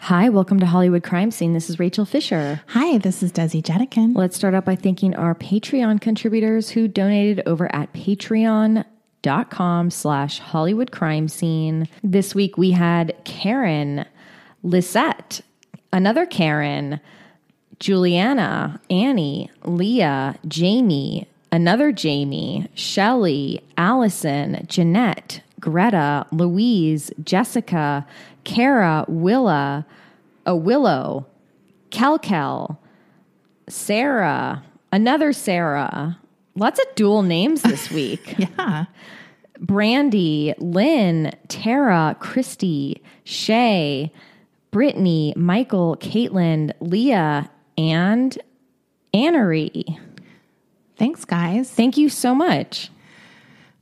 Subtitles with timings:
[0.00, 1.52] Hi, welcome to Hollywood Crime Scene.
[1.52, 2.62] This is Rachel Fisher.
[2.68, 4.16] Hi, this is Desi Jedeikin.
[4.16, 10.92] Let's start out by thanking our Patreon contributors who donated over at patreon.com slash Hollywood
[10.92, 11.88] Crime Scene.
[12.02, 14.06] This week we had Karen,
[14.62, 15.42] Lisette,
[15.92, 17.00] another Karen,
[17.80, 28.06] Juliana, Annie, Leah, Jamie, another Jamie, Shelly, Allison, Jeanette, Greta, Louise, Jessica,
[28.48, 29.86] Kara, Willa,
[30.46, 31.26] a Willow,
[31.90, 32.78] Kelkel,
[33.68, 36.18] Sarah, another Sarah.
[36.54, 38.36] Lots of dual names this week.
[38.38, 38.86] yeah.
[39.60, 44.10] Brandy, Lynn, Tara, Christy, Shay,
[44.70, 48.38] Brittany, Michael, Caitlin, Leah, and
[49.12, 49.98] Annery.
[50.96, 51.70] Thanks, guys.
[51.70, 52.90] Thank you so much.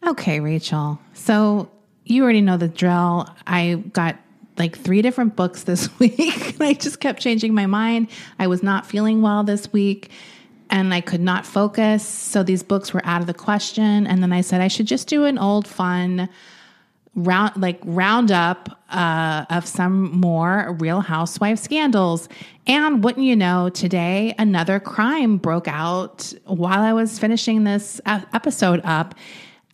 [0.04, 0.98] Okay, Rachel.
[1.14, 1.70] So
[2.04, 3.28] you already know the drill.
[3.46, 4.16] I got
[4.58, 6.54] like three different books this week.
[6.54, 8.08] and I just kept changing my mind.
[8.38, 10.10] I was not feeling well this week
[10.70, 12.04] and I could not focus.
[12.04, 14.06] So these books were out of the question.
[14.06, 16.28] And then I said I should just do an old fun
[17.16, 22.28] round like roundup uh, of some more real housewife scandals
[22.66, 28.82] and wouldn't you know today another crime broke out while i was finishing this episode
[28.84, 29.14] up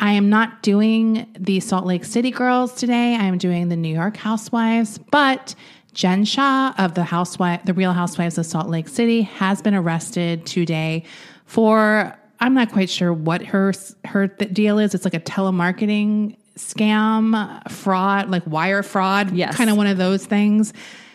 [0.03, 3.95] i am not doing the salt lake city girls today i am doing the new
[3.95, 5.55] york housewives but
[5.94, 10.44] jen shah of the housewife the real housewives of salt lake city has been arrested
[10.44, 11.03] today
[11.47, 13.72] for i'm not quite sure what her
[14.04, 19.56] her deal is it's like a telemarketing scam, fraud, like wire fraud, Yes.
[19.56, 20.75] kind of one of those things.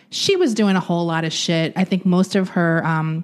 [0.09, 1.73] She was doing a whole lot of shit.
[1.75, 3.23] I think most of her um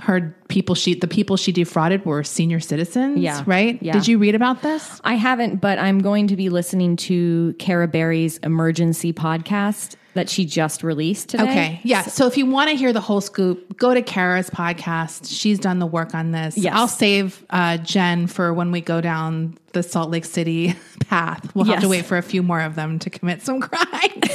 [0.00, 3.42] her people she the people she defrauded were senior citizens, Yeah.
[3.46, 3.82] right?
[3.82, 3.92] Yeah.
[3.94, 5.00] Did you read about this?
[5.04, 10.44] I haven't, but I'm going to be listening to Cara Berry's emergency podcast that she
[10.46, 11.42] just released today.
[11.44, 11.80] Okay.
[11.82, 12.02] Yeah.
[12.02, 15.30] So if you want to hear the whole scoop, go to Kara's podcast.
[15.30, 16.56] She's done the work on this.
[16.56, 16.72] Yes.
[16.74, 20.74] I'll save uh, Jen for when we go down the Salt Lake City
[21.06, 21.54] path.
[21.54, 24.30] We'll have to wait for a few more of them to commit some crimes.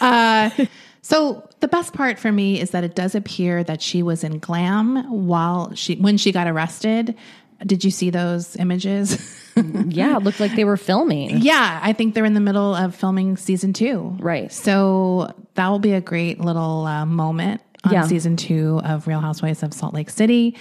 [0.00, 0.50] uh,
[1.06, 4.38] so the best part for me is that it does appear that she was in
[4.38, 7.14] glam while she when she got arrested.
[7.64, 9.18] Did you see those images?
[9.86, 11.38] Yeah, it looked like they were filming.
[11.38, 14.16] Yeah, I think they're in the middle of filming season two.
[14.18, 14.50] Right.
[14.50, 18.02] So that will be a great little uh, moment on Yeah.
[18.08, 20.56] season two of Real Housewives of Salt Lake City.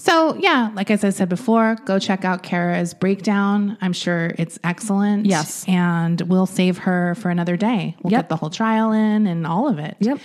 [0.00, 3.76] So, yeah, like as I said before, go check out Kara's breakdown.
[3.80, 5.26] I'm sure it's excellent.
[5.26, 5.64] Yes.
[5.66, 7.96] And we'll save her for another day.
[8.02, 8.18] We'll Yep.
[8.20, 9.96] get the whole trial in and all of it.
[9.98, 10.20] Yep.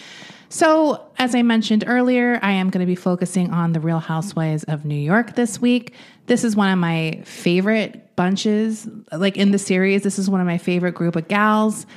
[0.49, 4.63] So, as I mentioned earlier, I am going to be focusing on the Real Housewives
[4.65, 5.95] of New York this week.
[6.27, 10.03] This is one of my favorite bunches, like in the series.
[10.03, 11.87] This is one of my favorite group of gals.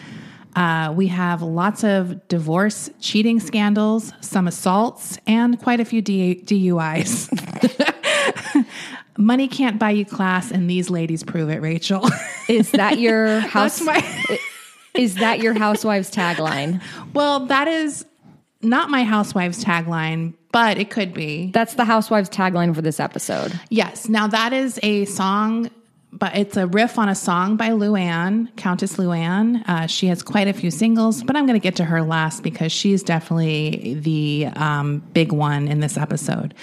[0.56, 6.42] Uh, we have lots of divorce, cheating scandals, some assaults, and quite a few D-
[6.44, 7.28] DUIs.
[9.18, 12.08] Money can't buy you class, and these ladies prove it, Rachel.
[12.48, 13.80] Is that your house?
[13.82, 14.02] My.
[14.94, 16.82] is that your housewives tagline?
[17.12, 18.06] well, that is
[18.62, 21.50] not my housewives tagline, but it could be.
[21.52, 23.58] That's the housewives tagline for this episode.
[23.68, 24.08] Yes.
[24.08, 25.70] Now that is a song,
[26.12, 29.62] but it's a riff on a song by Luann, Countess Luann.
[29.68, 32.42] Uh, she has quite a few singles, but I'm going to get to her last
[32.42, 36.54] because she's definitely the um, big one in this episode.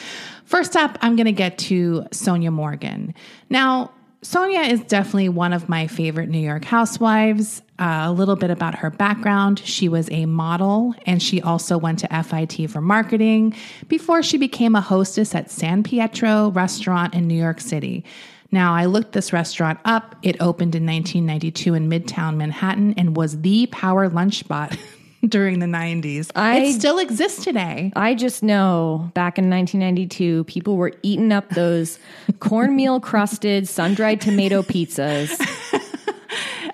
[0.45, 3.13] First up, I'm going to get to Sonja Morgan.
[3.49, 3.91] Now,
[4.23, 7.61] Sonja is definitely one of my favorite New York housewives.
[7.77, 9.59] Uh, a little bit about her background.
[9.59, 13.55] She was a model and she also went to FIT for marketing
[13.89, 18.05] before she became a hostess at San Pietro restaurant in New York City.
[18.53, 20.15] Now, I looked this restaurant up.
[20.21, 24.77] It opened in 1992 in Midtown Manhattan and was the power lunch spot
[25.27, 26.29] during the 90s.
[26.35, 27.91] I- it still exists today.
[27.95, 31.97] I just know back in 1992, people were eating up those
[32.39, 35.31] cornmeal crusted, sun dried tomato pizzas.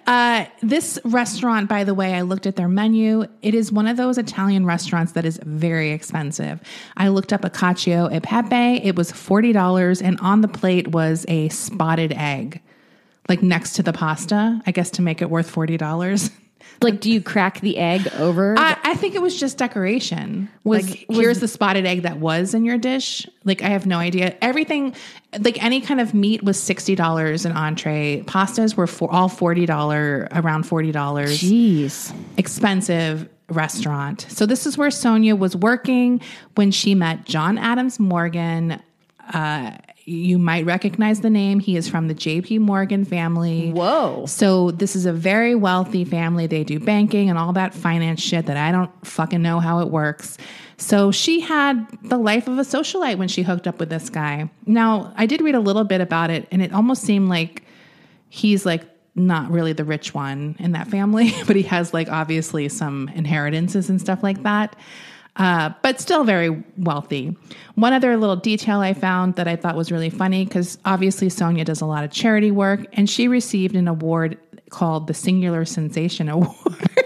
[0.10, 3.28] Uh, this restaurant, by the way, I looked at their menu.
[3.44, 6.60] It is one of those Italian restaurants that is very expensive.
[6.98, 8.84] I looked up a cacio e pepe.
[8.84, 12.60] It was $40, and on the plate was a spotted egg,
[13.28, 16.32] like next to the pasta, I guess to make it worth $40.
[16.82, 18.58] Like, do you crack the egg over?
[18.58, 20.50] I, I think it was just decoration.
[20.64, 23.28] Was- like, was- here's the spotted egg that was in your dish.
[23.44, 24.36] Like, I have no idea.
[24.42, 24.96] Everything,
[25.40, 28.24] like any kind of meat, was sixty dollars an entree.
[28.26, 31.40] Pastas were for all forty dollar, around forty dollars.
[31.40, 32.14] Jeez.
[32.38, 34.26] Expensive restaurant.
[34.30, 36.22] So this is where Sonja was working
[36.56, 38.82] when she met John Adams Morgan.
[39.34, 39.78] Uh,
[40.10, 41.60] you might recognize the name.
[41.60, 42.60] He is from the J.P.
[42.60, 43.72] Morgan family.
[43.72, 44.26] Whoa.
[44.26, 46.48] So this is a very wealthy family.
[46.48, 49.90] They do banking and all that finance shit that I don't fucking know how it
[49.90, 50.38] works.
[50.78, 54.50] So she had the life of a socialite when she hooked up with this guy.
[54.66, 57.64] Now, I did read a little bit about it and it almost seemed like
[58.30, 58.84] he's like
[59.16, 63.90] not really the rich one in that family, but he has like obviously some inheritances
[63.90, 64.76] and stuff like that.
[65.40, 67.36] Uh, but still very wealthy.
[67.76, 71.64] One other little detail I found that I thought was really funny because obviously Sonja
[71.66, 74.38] does a lot of charity work, and she received an award
[74.70, 76.56] called the Singular Sensation Award.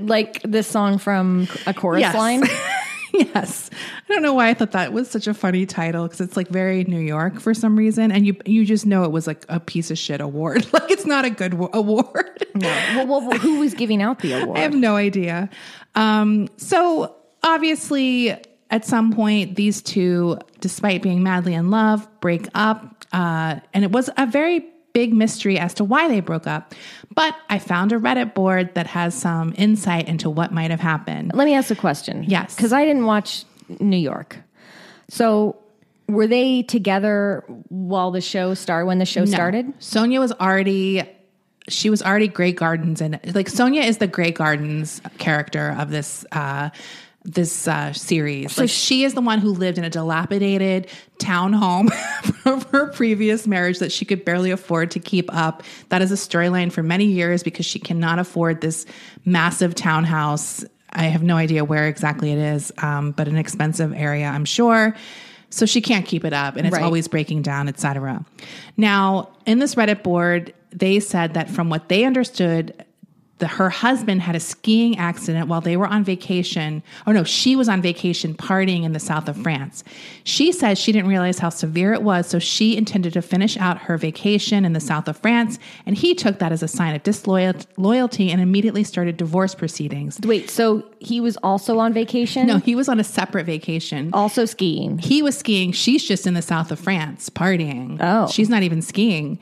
[0.00, 2.14] Like this song from a chorus Yes.
[2.14, 2.42] line.
[3.12, 3.68] yes,
[4.08, 6.48] I don't know why I thought that was such a funny title because it's like
[6.50, 9.58] very New York for some reason, and you you just know it was like a
[9.58, 10.66] piece of shit award.
[10.72, 12.46] Like it's not a good w- award.
[12.54, 14.56] well, well, well, who was giving out the award?
[14.58, 15.50] I have no idea.
[15.96, 18.36] Um, so obviously,
[18.70, 23.04] at some point, these two, despite being madly in love, break up.
[23.12, 26.74] Uh, and it was a very big mystery as to why they broke up.
[27.14, 31.32] But I found a Reddit board that has some insight into what might have happened.
[31.34, 32.24] Let me ask a question.
[32.26, 32.56] Yes.
[32.56, 33.44] Because I didn't watch
[33.80, 34.38] New York.
[35.08, 35.56] So
[36.08, 39.78] were they together while the show started, when the show started?
[39.78, 41.02] Sonja was already
[41.68, 46.24] she was already Grey Gardens and like Sonja is the Grey Gardens character of this
[46.32, 46.70] uh
[47.34, 48.56] this uh series.
[48.58, 50.88] like she is the one who lived in a dilapidated
[51.18, 51.92] townhome
[52.42, 55.62] from her previous marriage that she could barely afford to keep up.
[55.90, 58.86] That is a storyline for many years because she cannot afford this
[59.24, 60.64] massive townhouse.
[60.90, 64.96] I have no idea where exactly it is, um, but an expensive area, I'm sure.
[65.50, 66.82] So she can't keep it up and it's Right.
[66.84, 68.24] always breaking down, etc.
[68.76, 72.84] Now, in this Reddit board, they said that from what they understood,
[73.38, 76.82] the, her husband had a skiing accident while they were on vacation.
[77.06, 79.84] Oh no, she was on vacation partying in the south of France.
[80.24, 83.78] She says she didn't realize how severe it was, so she intended to finish out
[83.78, 87.02] her vacation in the south of France, and he took that as a sign of
[87.02, 90.18] disloyalty and immediately started divorce proceedings.
[90.24, 92.46] Wait, so he was also on vacation?
[92.46, 94.10] No, he was on a separate vacation.
[94.12, 94.98] Also skiing.
[94.98, 95.72] He was skiing.
[95.72, 97.98] She's just in the south of France partying.
[98.00, 98.28] Oh.
[98.28, 99.38] she's not even skiing,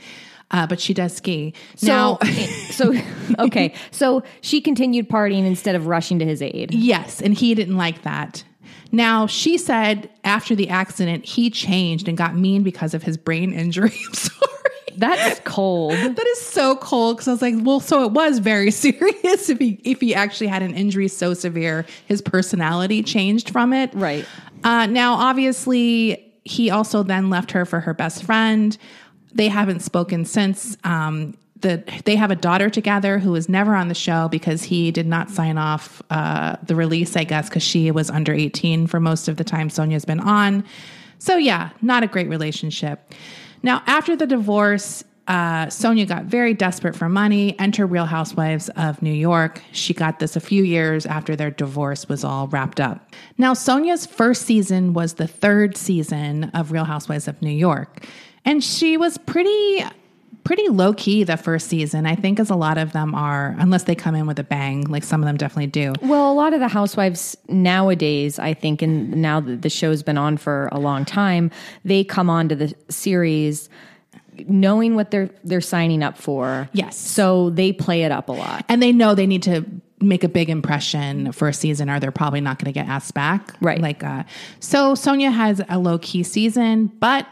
[0.51, 1.55] uh, but she does ski.
[1.77, 2.19] So, now,
[2.71, 2.95] so
[3.39, 3.75] okay.
[3.91, 6.75] So she continued partying instead of rushing to his aid.
[6.75, 8.45] yes, and he didn't like that.
[8.93, 13.53] Now she said after the accident, he changed and got mean because of his brain
[13.53, 13.93] injury.
[14.07, 14.41] I'm sorry.
[14.97, 15.93] That's cold.
[15.93, 19.59] That is so cold because I was like, well, so it was very serious if
[19.59, 23.91] he if he actually had an injury so severe, his personality changed from it.
[23.93, 24.25] Right.
[24.65, 28.79] Uh, now, obviously, he also then left her for her best friend.
[29.37, 30.77] They haven't spoken since.
[30.85, 34.91] Um, the, they have a daughter together who was never on the show because he
[34.91, 39.01] did not sign off uh, the release, I guess, because she was under 18 for
[39.01, 40.65] most of the time Sonja's been on.
[41.19, 43.15] So, yeah, not a great relationship.
[43.63, 47.59] Now, after the divorce, uh, Sonja got very desperate for money.
[47.59, 49.61] Enter Real Housewives of New York.
[49.73, 53.11] She got this a few years after their divorce was all wrapped up.
[53.39, 58.07] Now, Sonja's first season was the third season of Real Housewives of New York,
[58.47, 59.85] and she was pretty.
[60.45, 63.83] Pretty low key the first season, I think, as a lot of them are, unless
[63.83, 65.93] they come in with a bang, like some of them definitely do.
[66.03, 70.17] Well, a lot of the housewives nowadays, I think, and now that the show's been
[70.17, 71.51] on for a long time,
[71.85, 73.69] they come onto the series
[74.47, 76.69] knowing what they're they're signing up for.
[76.73, 76.97] Yes.
[76.97, 78.65] So they play it up a lot.
[78.69, 79.65] And they know they need to
[80.01, 83.15] make a big impression for a season or they're probably not going to get asked
[83.15, 83.53] back.
[83.61, 83.81] Right.
[83.81, 84.25] Like, uh,
[84.61, 87.27] so Sonja has a low key season, but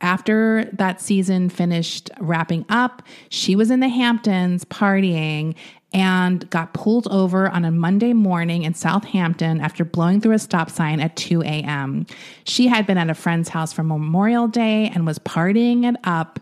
[0.00, 5.54] after that season finished wrapping up, she was in the Hamptons partying
[5.92, 10.70] and got pulled over on a Monday morning in Southampton after blowing through a stop
[10.70, 12.06] sign at 2 a.m.
[12.44, 16.38] She had been at a friend's house for Memorial Day and was partying it up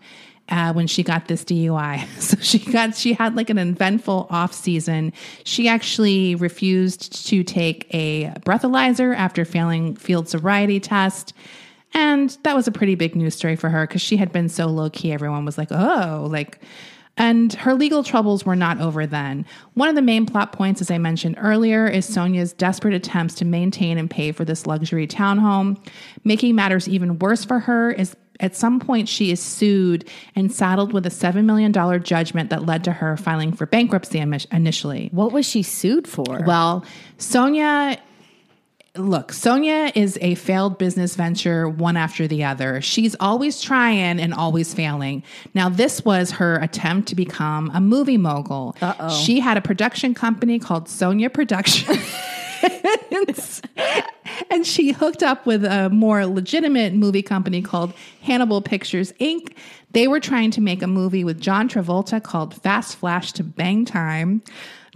[0.50, 2.06] uh, when she got this DUI.
[2.20, 5.12] So she got she had like an eventful off season.
[5.44, 11.32] She actually refused to take a breathalyzer after failing field sobriety test.
[11.94, 14.66] And that was a pretty big news story for her because she had been so
[14.66, 15.12] low key.
[15.12, 16.60] Everyone was like, oh, like,
[17.16, 19.44] and her legal troubles were not over then.
[19.74, 23.44] One of the main plot points, as I mentioned earlier, is Sonja's desperate attempts to
[23.44, 25.84] maintain and pay for this luxury townhome.
[26.22, 30.92] Making matters even worse for her is At some point, she is sued and saddled
[30.92, 35.08] with a $7 million judgment that led to her filing for bankruptcy initially.
[35.12, 36.44] What was she sued for?
[36.46, 36.84] Well,
[37.18, 37.98] Sonja,
[38.98, 42.80] look, Sonja is a failed business venture one after the other.
[42.80, 45.22] She's always trying and always failing.
[45.54, 48.76] Now, this was her attempt to become a movie mogul.
[48.82, 49.10] Uh-oh.
[49.10, 51.98] She had a production company called Sonja Productions.
[54.50, 59.52] and she hooked up with a more legitimate movie company called Hannibal Pictures Inc.
[59.92, 63.84] They were trying to make a movie with John Travolta called Fast Flash to Bang
[63.84, 64.42] Time.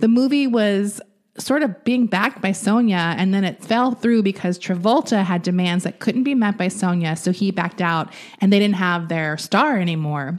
[0.00, 1.00] The movie was
[1.39, 5.85] sort of being backed by Sonja, and then it fell through because Travolta had demands
[5.85, 9.39] that couldn't be met by Sonja, so he backed out and they didn't have their
[9.39, 10.39] star anymore.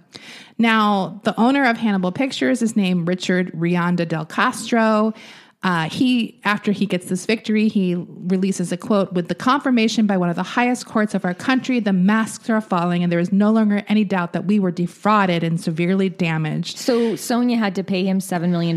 [0.59, 5.13] Now, the owner of Hannibal Pictures is named Richard Rionda del Castro.
[5.63, 10.17] Uh, he, after he gets this victory, he releases a quote with the confirmation by
[10.17, 13.31] one of the highest courts of our country, the masks are falling, and there is
[13.31, 16.77] no longer any doubt that we were defrauded and severely damaged.
[16.77, 18.75] so Sonja had to pay him $7 million?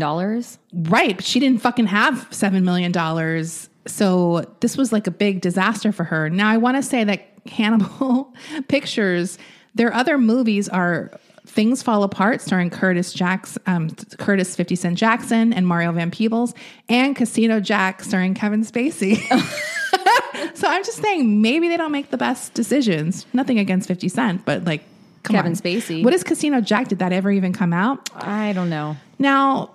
[0.73, 3.69] Right, but she didn't fucking have seven million dollars.
[3.85, 6.29] So this was like a big disaster for her.
[6.29, 8.33] Now I want to say that Hannibal
[8.67, 9.37] Pictures,
[9.75, 11.11] their other movies are
[11.47, 16.53] Things Fall Apart, starring Curtis Jacks, um, Curtis Fifty Cent Jackson and Mario Van Peebles,
[16.89, 19.17] and Casino Jack, starring Kevin Spacey.
[20.55, 23.25] so I'm just saying, maybe they don't make the best decisions.
[23.33, 24.83] Nothing against Fifty Cent, but like
[25.23, 25.57] come Kevin on.
[25.57, 26.03] Spacey.
[26.03, 26.89] What is Casino Jack?
[26.89, 28.09] Did that ever even come out?
[28.15, 28.97] I don't know.
[29.19, 29.71] Now,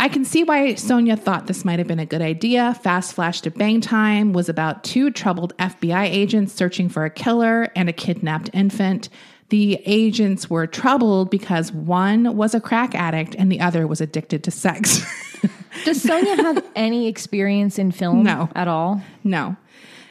[0.00, 2.72] I can see why Sonja thought this might have been a good idea.
[2.82, 7.68] Fast Flash to Bang Time was about two troubled FBI agents searching for a killer
[7.76, 9.10] and a kidnapped infant.
[9.50, 14.42] The agents were troubled because one was a crack addict and the other was addicted
[14.44, 15.00] to sex.
[15.84, 18.48] Does Sonja have any experience in film No.
[18.54, 19.02] at all?
[19.24, 19.56] no.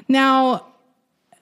[0.07, 0.65] Now,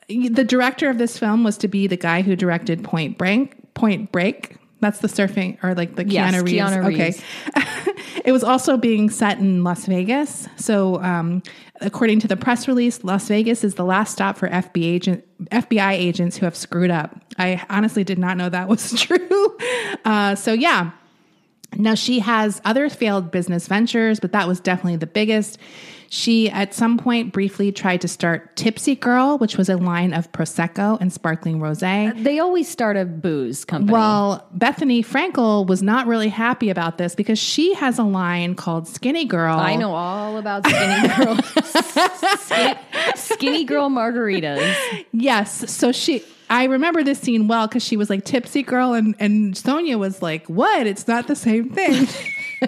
[0.10, 3.74] the director of this film was to be the guy who directed Point Break.
[3.74, 4.57] Point Break.
[4.80, 6.62] That's the surfing or like the Yes, Keanu Reeves.
[6.62, 7.24] Keanu Reeves.
[7.58, 8.22] Okay.
[8.26, 10.48] it was also being set in Las Vegas.
[10.56, 11.42] So, um,
[11.82, 15.94] according to the press release, Las Vegas is the last stop for FBI, agent, FBI
[15.94, 17.20] agents who have screwed up.
[17.40, 19.58] I honestly did not know that was true.
[20.06, 20.92] Uh, so, yeah.
[21.76, 25.60] Now, she has other failed business ventures, but that was definitely the biggest.
[26.10, 30.32] She, at some point, briefly tried to start Tipsy Girl, which was a line of
[30.32, 31.80] Prosecco and sparkling rose.
[31.80, 33.94] They always start a booze company.
[33.94, 38.88] Well, Bethenny Frankel was not really happy about this because she has a line called
[38.88, 39.58] Skinny Girl.
[39.58, 41.38] I know all about skinny girl,
[42.38, 42.80] skinny,
[43.16, 45.06] skinny girl margaritas.
[45.12, 45.70] Yes.
[45.72, 49.54] So she, I remember this scene well because she was like tipsy girl, and and
[49.54, 50.88] Sonja was like, "What?
[50.88, 52.08] It's not the same thing."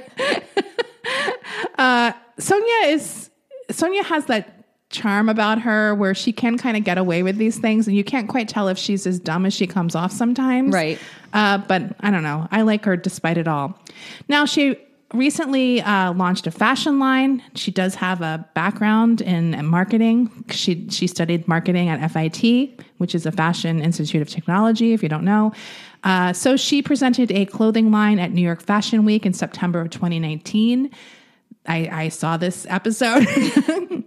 [1.77, 3.28] uh, Sonja is
[3.70, 4.60] Sonja has that
[4.90, 8.04] charm about her where she can kind of get away with these things, and you
[8.04, 10.74] can't quite tell if she's as dumb as she comes off sometimes.
[10.74, 11.00] Right.
[11.34, 12.48] Uh, but I don't know.
[12.52, 13.80] I like her despite it all.
[14.28, 14.78] Now she
[15.14, 17.44] recently uh, launched a fashion line.
[17.56, 20.46] She does have a background in marketing.
[20.50, 24.94] She she studied marketing at FIT, which is a Fashion Institute of Technology.
[24.94, 25.54] If you don't know,
[26.04, 29.90] uh, so she presented a clothing line at New York Fashion Week in September of
[29.90, 30.92] 2019.
[31.70, 33.26] I, I saw this episode.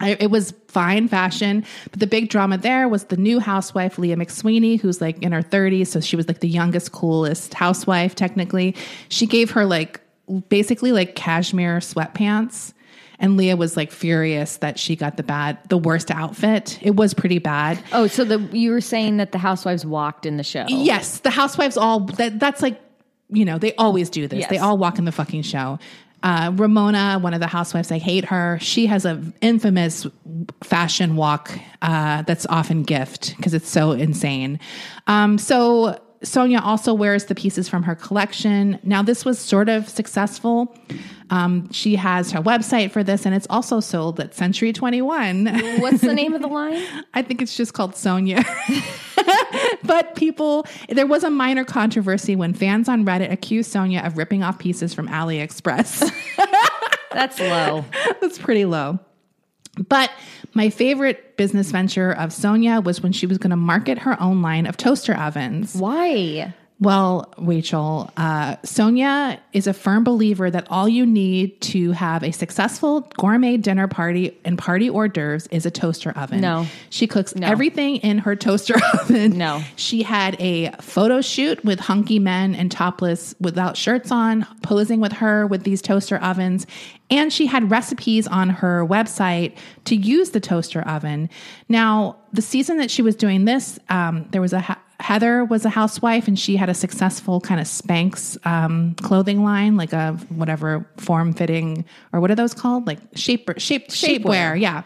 [0.00, 4.16] I, it was fine fashion, but the big drama there was the new housewife, Leah
[4.16, 5.88] McSweeney, who's like in her 30s.
[5.88, 8.74] So she was like the youngest, coolest housewife, technically.
[9.08, 10.00] She gave her like
[10.48, 12.72] basically like cashmere sweatpants.
[13.18, 16.78] And Leah was like furious that she got the bad, the worst outfit.
[16.80, 17.78] It was pretty bad.
[17.92, 20.64] Oh, so the you were saying that the housewives walked in the show?
[20.68, 22.80] Yes, the housewives all that, that's like,
[23.28, 24.40] you know, they always do this.
[24.40, 24.48] Yes.
[24.48, 25.78] They all walk in the fucking show.
[26.22, 28.58] Uh, Ramona, one of the housewives, I hate her.
[28.60, 30.06] She has an infamous
[30.62, 34.60] fashion walk uh, that's often gift because it's so insane.
[35.06, 38.78] Um, so Sonja also wears the pieces from her collection.
[38.82, 40.76] Now, this was sort of successful.
[41.30, 45.46] Um, she has her website for this, and it's also sold at Century 21.
[45.80, 46.84] What's the name of the line?
[47.14, 48.44] I think it's just called Sonja.
[49.84, 54.42] but people, there was a minor controversy when fans on Reddit accused Sonja of ripping
[54.42, 56.10] off pieces from AliExpress.
[57.12, 57.84] That's low.
[58.20, 58.98] That's pretty low.
[59.88, 60.10] But
[60.54, 64.42] my favorite business venture of Sonja was when she was going to market her own
[64.42, 65.74] line of toaster ovens.
[65.74, 66.54] Why?
[66.80, 72.30] Well, Rachel, uh, Sonja is a firm believer that all you need to have a
[72.30, 76.40] successful gourmet dinner party and party hors d'oeuvres is a toaster oven.
[76.40, 76.66] No.
[76.88, 79.36] She cooks everything in her toaster oven.
[79.36, 79.62] No.
[79.76, 85.12] She had a photo shoot with hunky men and topless without shirts on, posing with
[85.12, 86.66] her with these toaster ovens.
[87.10, 89.54] And she had recipes on her website
[89.86, 91.28] to use the toaster oven.
[91.68, 95.64] Now, the season that she was doing this, um, there was a ha- Heather was
[95.64, 100.12] a housewife and she had a successful kind of Spanx um, clothing line, like a
[100.28, 102.86] whatever form fitting or what are those called?
[102.86, 104.60] Like shape shape shapewear.
[104.60, 104.82] Yeah.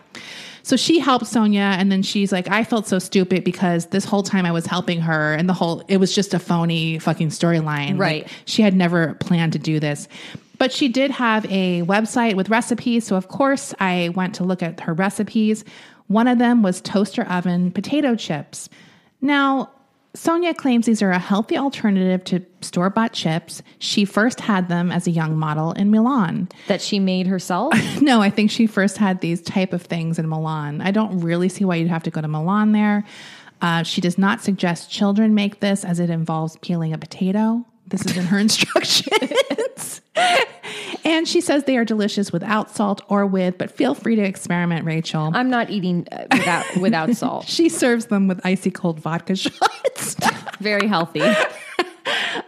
[0.63, 4.23] So she helped Sonja, and then she's like, I felt so stupid because this whole
[4.23, 7.99] time I was helping her, and the whole it was just a phony fucking storyline.
[7.99, 8.23] Right.
[8.23, 10.09] Like, she had never planned to do this.
[10.59, 13.07] But she did have a website with recipes.
[13.07, 15.65] So, of course, I went to look at her recipes.
[16.07, 18.69] One of them was toaster oven potato chips.
[19.21, 19.71] Now,
[20.15, 23.63] Sonja claims these are a healthy alternative to store bought chips.
[23.81, 26.49] She first had them as a young model in Milan.
[26.69, 27.75] that she made herself.
[28.01, 30.81] No, I think she first had these type of things in Milan.
[30.83, 33.05] I don't really see why you'd have to go to Milan there.
[33.63, 37.65] Uh, she does not suggest children make this as it involves peeling a potato.
[37.87, 40.01] This is in her instructions.
[41.05, 44.85] and she says they are delicious without salt or with, but feel free to experiment,
[44.85, 45.31] Rachel.
[45.35, 47.47] I'm not eating uh, without without salt.
[47.47, 50.17] she serves them with icy cold vodka shots.
[50.61, 51.23] Very healthy.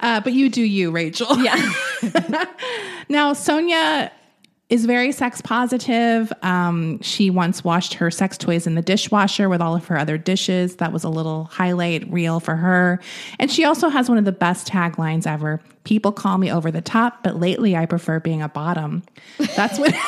[0.01, 1.39] Uh, but you do you, Rachel.
[1.39, 1.57] Yeah.
[3.09, 4.11] Now, Sonja
[4.69, 6.33] is very sex positive.
[6.43, 10.19] Um, she once washed her sex toys in the dishwasher with all of her other
[10.19, 10.77] dishes.
[10.77, 13.01] That was a little highlight reel for her.
[13.39, 16.81] And she also has one of the best taglines ever People call me over the
[16.81, 19.05] top, but lately I prefer being a bottom.
[19.55, 19.95] That's when.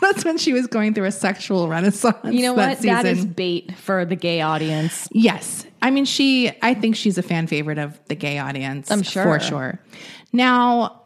[0.00, 2.16] That's when she was going through a sexual renaissance.
[2.22, 2.82] You know that what?
[2.84, 5.08] That is bait for the gay audience.
[5.10, 5.66] Yes.
[5.82, 8.92] I mean, she, I think she's a fan favorite of the gay audience.
[8.92, 9.24] I'm sure.
[9.24, 9.80] For sure.
[10.32, 11.02] Now,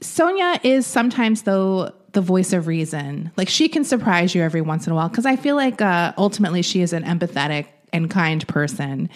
[0.00, 3.30] Sonja is sometimes, though, the voice of reason.
[3.36, 6.12] Like, she can surprise you every once in a while because I feel like uh,
[6.18, 9.08] ultimately she is an empathetic and kind person.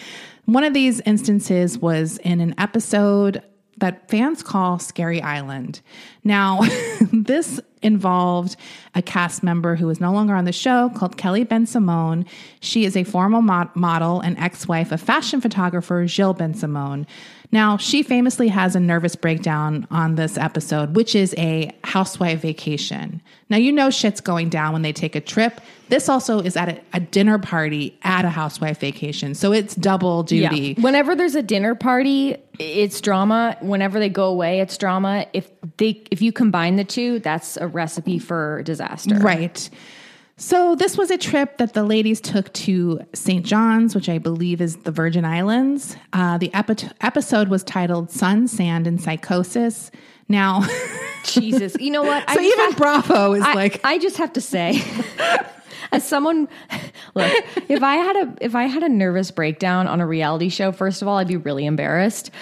[0.47, 3.43] One of these instances was in an episode
[3.79, 5.81] that fans call Scary Island.
[6.25, 6.61] Now,
[7.12, 8.57] this involved
[8.95, 12.26] a cast member who is no longer on the show called Kelly Bensimon.
[12.61, 17.07] She is a former mo- model and ex wife of fashion photographer Gilles Bensimon.
[17.53, 23.23] Now, she famously has a nervous breakdown on this episode, which is a housewife vacation.
[23.49, 25.61] Now, you know shit's going down when they take a trip.
[25.88, 29.35] This also is at a, a dinner party at a housewife vacation.
[29.35, 30.75] So it's double duty.
[30.75, 33.56] Whenever there's a dinner party, it's drama.
[33.61, 35.26] Whenever they go away, it's drama.
[35.32, 39.15] If they if you combine the two, that's a recipe for disaster.
[39.17, 39.71] Right.
[40.39, 43.45] So this was a trip that the ladies took to St.
[43.45, 45.97] John's, which I believe is the Virgin Islands.
[46.13, 49.91] Uh, the epi- episode was titled "Sun, Sand, and Psychosis."
[50.29, 50.67] Now,
[51.25, 51.75] Jesus.
[51.81, 52.29] You know what?
[52.29, 54.83] so just even have- Bravo is I, like, I just have to say
[55.93, 56.49] as someone
[57.15, 57.33] look
[57.69, 61.01] if i had a if i had a nervous breakdown on a reality show first
[61.01, 62.33] of all i'd be really embarrassed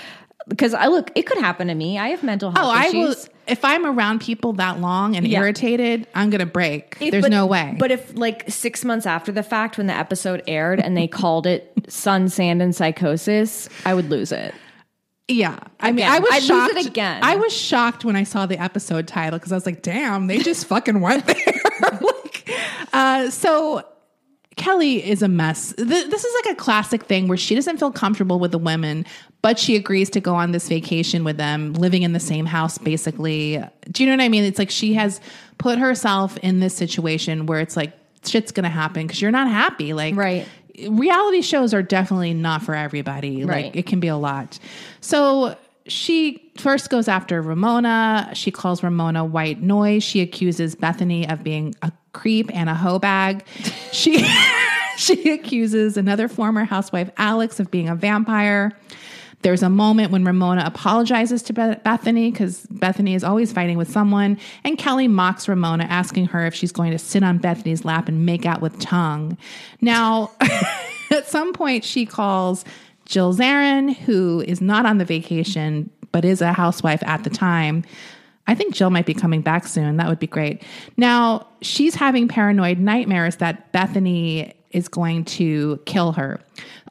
[0.48, 3.14] because i look it could happen to me i have mental health "Oh, I will."
[3.46, 5.40] If I'm around people that long and Yeah.
[5.40, 6.96] irritated, I'm gonna break.
[6.98, 7.76] If- There's but- no way.
[7.78, 11.46] But if like six months after the fact, when the episode aired and they called
[11.46, 14.54] it "Sun, Sand, and Psychosis," I would lose it.
[15.28, 17.22] Yeah, I mean, I was I'd lose shocked it again.
[17.22, 20.38] I was shocked when I saw the episode title because I was like, "Damn, they
[20.38, 21.60] just fucking went there."
[22.00, 22.50] like,
[22.94, 23.84] uh, so
[24.56, 25.74] Kelly is a mess.
[25.76, 29.04] This is like a classic thing where she doesn't feel comfortable with the women,
[29.42, 32.78] but she agrees to go on this vacation with them, living in the same house,
[32.78, 33.62] basically.
[33.90, 34.44] Do you know what I mean?
[34.44, 35.20] It's like she has
[35.58, 37.92] put herself in this situation where it's like
[38.24, 39.92] shit's gonna happen because you're not happy.
[39.92, 40.46] Like, Right.
[40.88, 43.44] reality shows are definitely not for everybody.
[43.44, 43.66] Right.
[43.66, 44.58] Like it can be a lot.
[45.00, 48.30] So she first goes after Ramona.
[48.34, 50.02] She calls Ramona white noise.
[50.02, 53.44] She accuses Bethenny of being a creep and a hoe bag.
[53.92, 54.26] She
[54.96, 58.72] she accuses another former housewife Alex of being a vampire.
[59.42, 64.38] There's a moment when Ramona apologizes to Bethenny because Bethenny is always fighting with someone,
[64.64, 68.24] and Kelly mocks Ramona, asking her if she's going to sit on Bethenny's lap and
[68.24, 69.36] make out with tongue.
[69.82, 70.30] Now,
[71.10, 72.64] at some point, she calls
[73.06, 77.82] Jill Zarin, who is not on the vacation but is a housewife at the time.
[78.46, 79.96] I think Jill might be coming back soon.
[79.96, 80.62] That would be great.
[80.96, 86.40] Now, she's having paranoid nightmares that Bethenny is going to kill her.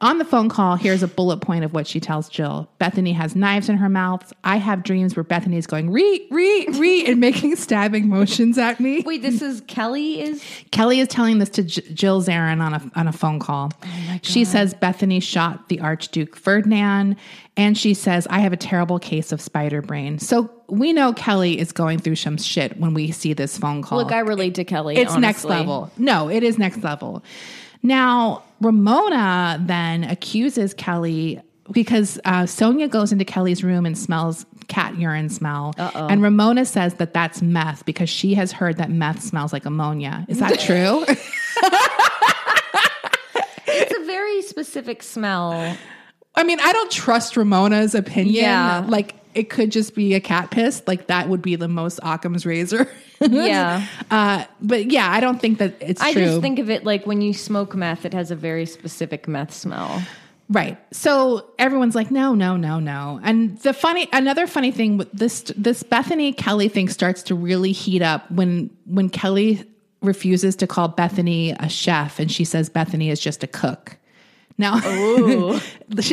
[0.01, 2.67] On the phone call, here's a bullet point of what she tells Jill.
[2.79, 4.33] Bethenny has knives in her mouth.
[4.43, 8.79] I have dreams where Bethenny is going re, re, re, and making stabbing motions at
[8.79, 9.01] me.
[9.05, 12.91] Wait, this is Kelly is Kelly is telling this to J- Jill Zarin on a
[12.95, 13.71] on a phone call.
[13.83, 17.15] Oh she says Bethenny shot the Archduke Ferdinand,
[17.55, 20.19] and she says I have a terrible case of spider brain.
[20.19, 23.99] So we know Kelly is going through some shit when we see this phone call.
[23.99, 24.11] look.
[24.11, 24.97] I relate to Kelly.
[24.97, 25.91] it's next level.
[25.97, 27.23] No, it is next level.
[27.83, 31.41] Now Ramona then accuses Kelly.
[31.71, 35.73] Because uh, Sonja goes into Kelly's room and smells cat urine smell.
[35.77, 40.25] And Ramona says that that's meth because she has heard that meth smells like ammonia.
[40.27, 41.05] Is that true?
[43.65, 45.75] It's a very specific smell.
[46.35, 48.35] I mean, I don't trust Ramona's opinion.
[48.35, 48.85] Yeah.
[48.87, 50.83] Like it could just be a cat piss.
[50.87, 52.89] Like that would be the most Occam's razor.
[53.21, 53.87] Yeah.
[54.11, 56.23] Uh, but yeah, I don't think that it's I true.
[56.23, 59.53] just think of it like when you smoke meth, it has a very specific meth
[59.53, 60.03] smell.
[60.49, 60.77] Right.
[60.93, 63.21] So everyone's like, no, no, no, no.
[63.23, 67.71] And the funny, another funny thing with this, this Bethenny Kelly thing starts to really
[67.71, 69.63] heat up when, when Kelly
[70.01, 73.97] refuses to call Bethenny a chef and she says Bethenny is just a cook.
[74.57, 74.79] Now,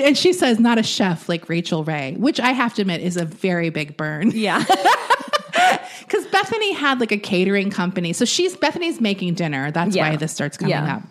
[0.03, 3.17] and she says not a chef like Rachael Ray, which I have to admit is
[3.17, 4.31] a very big burn.
[4.35, 4.65] Yeah.
[6.01, 8.13] Because Bethenny had like a catering company.
[8.13, 9.71] So she's Bethenny's making dinner.
[9.71, 10.11] That's Yeah.
[10.11, 10.97] why this starts coming Yeah.
[10.97, 11.03] up.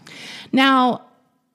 [0.51, 1.03] Now,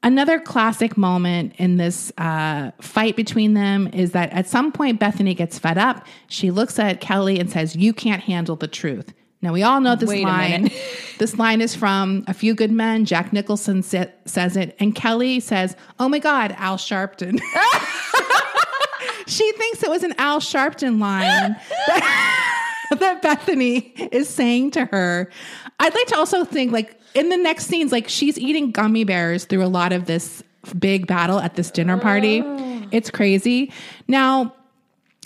[0.02, 5.36] another classic moment in this uh, fight between them is that at some point Bethenny
[5.36, 6.06] gets fed up.
[6.28, 9.12] She looks at Kelly and says, You can't handle the truth.
[9.44, 10.70] Now, we all know this Wait line.
[11.18, 13.04] this line is from A Few Good Men.
[13.04, 14.74] Jack Nicholson sa- says it.
[14.80, 17.38] And Kelly says, Oh my God, Al Sharpton.
[19.26, 21.56] she thinks it was an Al Sharpton line
[22.98, 25.30] that Bethenny is saying to her.
[25.78, 29.44] I'd like to also think like in the next scenes, like she's eating gummy bears
[29.44, 30.42] through a lot of this
[30.78, 32.40] big battle at this dinner party.
[32.42, 32.86] Oh.
[32.92, 33.70] It's crazy.
[34.08, 34.54] Now,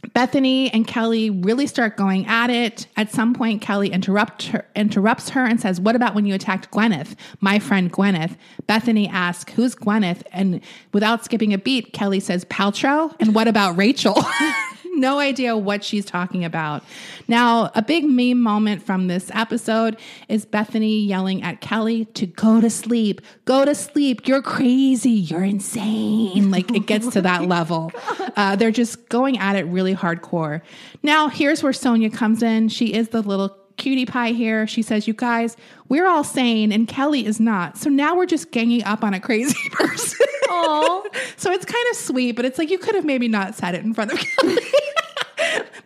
[0.01, 2.87] Bethenny and Kelly really start going at it.
[2.97, 6.71] At some point, Kelly interrupt her, interrupts her and says, What about when you attacked
[6.71, 8.37] Gwyneth, my friend Gwyneth?
[8.69, 10.23] Bethenny asks, Who's Gwyneth?
[10.33, 10.61] And
[10.93, 13.15] without skipping a beat, Kelly says, Paltrow?
[13.21, 14.17] And what about Rachel?
[14.99, 16.83] no idea what she's talking about.
[17.27, 19.97] Now, a big meme moment from this episode
[20.29, 24.27] is Bethenny yelling at Kelly to go to sleep, go to sleep.
[24.27, 25.11] You're crazy.
[25.11, 26.49] You're insane.
[26.59, 27.93] Like it gets to that level.
[28.37, 30.63] Uh, they're just going at it really hardcore.
[31.03, 32.69] Now, here's where Sonja comes in.
[32.69, 34.67] She is the little cutie pie here.
[34.67, 35.57] She says, You guys,
[35.89, 37.79] we're all sane and Kelly is not.
[37.79, 40.27] So now we're just ganging up on a crazy person.
[41.37, 43.85] so it's kind of sweet, but it's like you could have maybe not said it
[43.85, 44.57] in front of Kelly.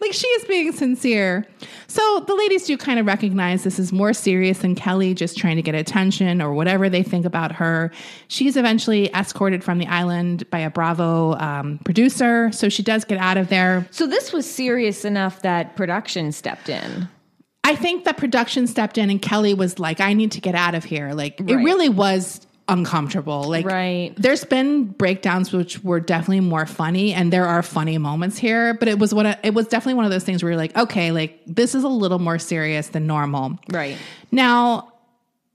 [0.00, 1.46] like she is being sincere.
[1.88, 5.56] So the ladies do kind of recognize this is more serious than Kelly just trying
[5.56, 7.90] to get attention or whatever they think about her.
[8.28, 12.50] She's eventually escorted from the island by a Bravo um, producer.
[12.52, 13.86] So she does get out of there.
[13.90, 17.08] So this was serious enough that production stepped in.
[17.64, 20.74] I think that production stepped in and Kelly was like, I need to get out
[20.74, 21.12] of here.
[21.12, 23.44] Like it really was uncomfortable.
[23.44, 24.14] Like Right.
[24.16, 28.88] there's been breakdowns which were definitely more funny and there are funny moments here, but
[28.88, 31.40] it was what it was definitely one of those things where you're like, okay, like
[31.46, 33.58] this is a little more serious than normal.
[33.70, 33.96] Right.
[34.30, 34.92] Now,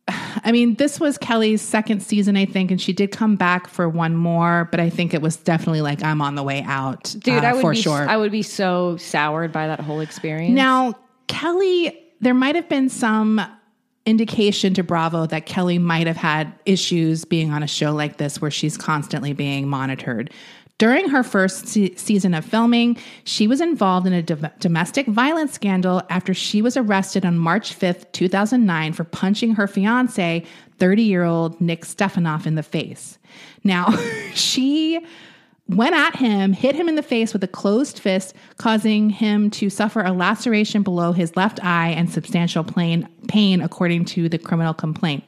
[0.10, 3.90] I mean, this was Kelly's second season, I think, and she did come back for
[3.90, 7.44] one more, but I think it was definitely like I'm on the way out, Dude,
[7.44, 8.08] uh, I would for be sure.
[8.08, 10.54] I would be so soured by that whole experience.
[10.56, 10.94] Now,
[11.28, 13.42] Kelly, there might have been some
[14.08, 18.42] indication to Bravo that Kelly might have had issues being on a show like this
[18.42, 20.32] where she's constantly being monitored.
[20.78, 25.52] During her first se- season of filming, she was involved in a dom- domestic violence
[25.52, 30.46] scandal after she was arrested on March 5th, 2009, for punching her fiance,
[30.78, 33.18] 30 year old Nick Stefanoff, in the face.
[33.64, 33.92] Now,
[34.34, 35.06] she
[35.70, 39.70] went at him, hit him in the face with a closed fist, causing him to
[39.70, 44.74] suffer a laceration below his left eye and substantial pain, pain according to the criminal
[44.74, 45.24] complaint.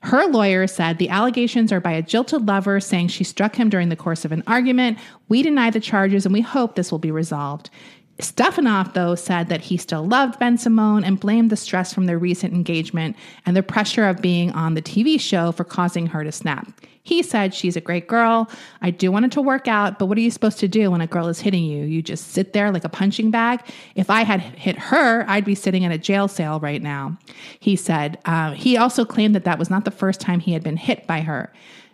[0.00, 3.88] Her lawyer said the allegations are by a jilted lover saying she struck him during
[3.88, 4.98] the course of an argument.
[5.28, 7.70] We deny the charges and we hope this will be resolved.
[8.18, 12.54] Stefanoff, though, said that he still loved Bensimon and blamed the stress from their recent
[12.54, 16.66] engagement and the pressure of being on the TV show for causing her to snap.
[17.02, 18.50] He said, She's a great girl.
[18.80, 21.00] I do want it to work out, but what are you supposed to do when
[21.00, 21.84] a girl is hitting you?
[21.84, 23.60] You just sit there like a punching bag?
[23.94, 27.16] If I had hit her, I'd be sitting in a jail cell right now.
[27.60, 30.64] He said, uh, He also claimed that that was not the first time he had
[30.64, 31.52] been hit by her.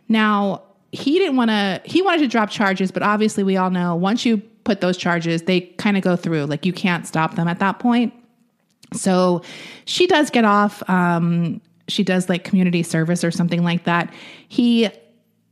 [0.09, 3.97] Now, he didn't want to, he wanted to drop charges, but obviously we all know
[3.97, 6.47] once you put those charges, they kind of go through.
[6.47, 8.15] Like you can't stop them at that point.
[8.93, 9.43] So
[9.85, 10.89] she does get off.
[10.89, 14.13] Um, she does like community service or something like that.
[14.49, 14.89] He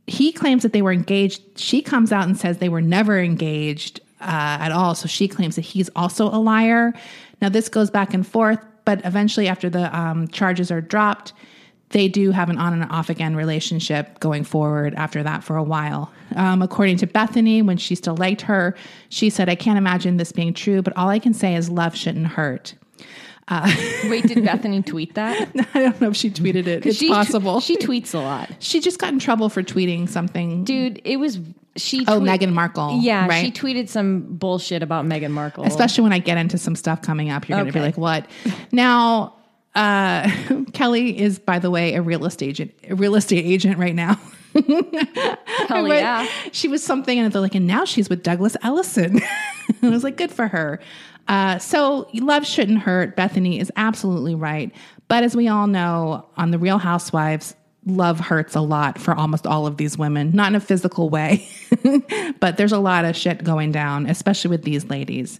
[0.07, 1.41] he claims that they were engaged.
[1.57, 4.95] She comes out and says they were never engaged uh, at all.
[4.95, 6.93] So she claims that he's also a liar.
[7.41, 11.33] Now this goes back and forth, but eventually, after the um, charges are dropped,
[11.91, 15.63] they do have an on and off again relationship going forward after that for a
[15.63, 16.11] while.
[16.35, 18.75] Um, according to Bethenny, when she still liked her,
[19.09, 21.95] she said, I can't imagine this being true, but all I can say is love
[21.95, 22.75] shouldn't hurt.
[24.05, 25.49] Wait, did Bethenny tweet that?
[25.73, 26.85] I don't know if she tweeted it.
[26.85, 27.59] It's she, possible.
[27.59, 28.49] She tweets a lot.
[28.59, 30.63] She just got in trouble for tweeting something.
[30.63, 31.39] Dude, it was
[31.75, 33.43] she Oh, tweet- Meghan Markle, Yeah, right?
[33.45, 35.65] she tweeted some bullshit about Meghan Markle.
[35.65, 38.25] Especially when I get into some stuff coming up, you're going to be like, "What?"
[38.71, 39.33] Now,
[39.75, 40.29] uh,
[40.73, 42.73] Kelly is, by the way, a real estate agent.
[42.89, 44.19] A real estate agent right now.
[45.67, 46.27] Hell yeah.
[46.51, 49.21] She was something, and they're like, and now she's with Douglas Elliman.
[49.81, 50.79] I was like, good for her.
[51.27, 53.15] Uh, so love shouldn't hurt.
[53.15, 54.73] Bethenny is absolutely right.
[55.07, 57.55] But as we all know, on the Real Housewives,
[57.85, 61.47] love hurts a lot for almost all of these women, not in a physical way,
[62.39, 65.39] but there's a lot of shit going down, especially with these ladies.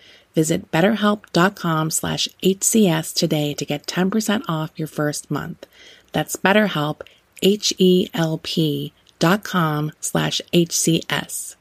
[0.35, 5.65] Visit betterhelp.com slash HCS today to get 10% off your first month.
[6.11, 7.01] That's betterhelp,
[7.41, 11.55] H-E-L-P dot com slash HCS.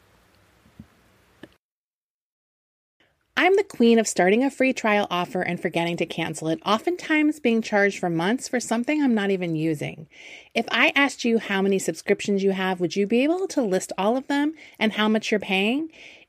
[3.36, 7.40] I'm the queen of starting a free trial offer and forgetting to cancel it, oftentimes
[7.40, 10.08] being charged for months for something I'm not even using.
[10.54, 13.92] If I asked you how many subscriptions you have, would you be able to list
[13.96, 15.88] all of them and how much you're paying?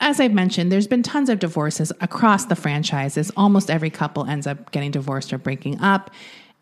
[0.00, 3.30] as I've mentioned, there's been tons of divorces across the franchises.
[3.36, 6.10] Almost every couple ends up getting divorced or breaking up.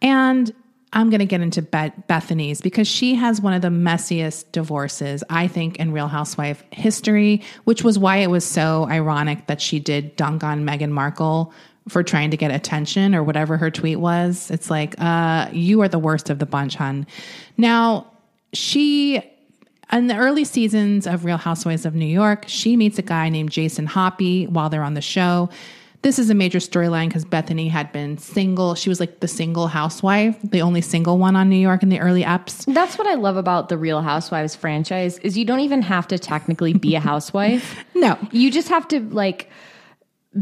[0.00, 0.52] And
[0.92, 5.48] I'm going to get into Bethenny's because she has one of the messiest divorces, I
[5.48, 10.14] think, in Real Housewife history, which was why it was so ironic that she did
[10.14, 11.52] dunk on Meghan Markle
[11.88, 14.50] for trying to get attention or whatever her tweet was.
[14.52, 17.08] It's like, uh, you are the worst of the bunch, hun.
[17.56, 18.06] Now,
[18.52, 19.20] she
[19.98, 23.50] in the early seasons of Real Housewives of New York, she meets a guy named
[23.50, 25.48] Jason Hoppy while they're on the show.
[26.02, 28.74] This is a major storyline because Bethenny had been single.
[28.74, 31.98] She was like the single housewife, the only single one on New York in the
[31.98, 32.70] early eps.
[32.72, 36.18] That's what I love about the Real Housewives franchise is you don't even have to
[36.18, 37.82] technically be a housewife.
[37.94, 38.18] No.
[38.32, 39.48] You just have to like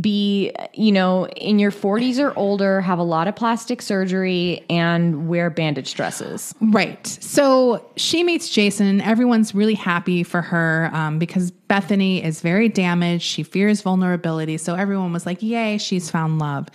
[0.00, 5.28] be, you know, in your 40s or older, have a lot of plastic surgery and
[5.28, 6.54] wear bandage dresses.
[6.60, 7.06] Right.
[7.06, 9.00] So she meets Jason.
[9.00, 13.24] Everyone's really happy for her um, because Bethenny is very damaged.
[13.24, 14.56] She fears vulnerability.
[14.56, 16.68] So everyone was like, yay, she's found love.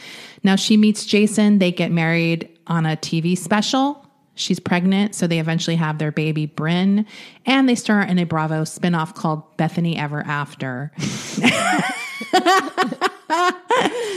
[0.43, 1.59] Now she meets Jason.
[1.59, 4.03] They get married on a TV special.
[4.35, 7.07] She's pregnant, so they eventually have their baby, Bryn,
[7.47, 10.91] and they star in a Bravo spinoff called Bethenny Ever After.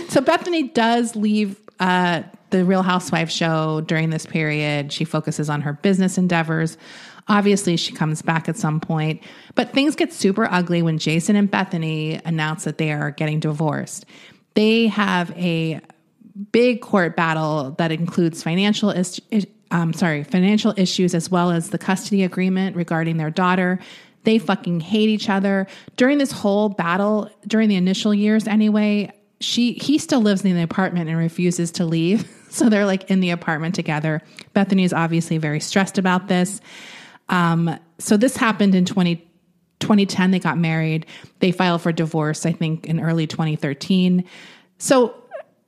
[0.08, 4.92] so Bethenny does leave uh, the Real Housewives show during this period.
[4.92, 6.76] She focuses on her business endeavors.
[7.28, 9.22] Obviously, she comes back at some point,
[9.54, 14.04] but things get super ugly when Jason and Bethenny announce that they are getting divorced.
[14.54, 15.80] They have a
[16.52, 19.20] big court battle that includes financial is-
[19.70, 23.78] um, sorry, financial issues as well as the custody agreement regarding their daughter.
[24.24, 25.66] They fucking hate each other.
[25.96, 30.62] During this whole battle, during the initial years anyway, she he still lives in the
[30.62, 32.30] apartment and refuses to leave.
[32.50, 34.22] So they're like in the apartment together.
[34.56, 36.60] Bethenny is obviously very stressed about this.
[37.28, 39.16] Um, so this happened in 20,
[39.78, 40.32] 2010.
[40.32, 41.06] They got married.
[41.38, 44.24] They filed for divorce, I think, in early 2013.
[44.78, 45.14] So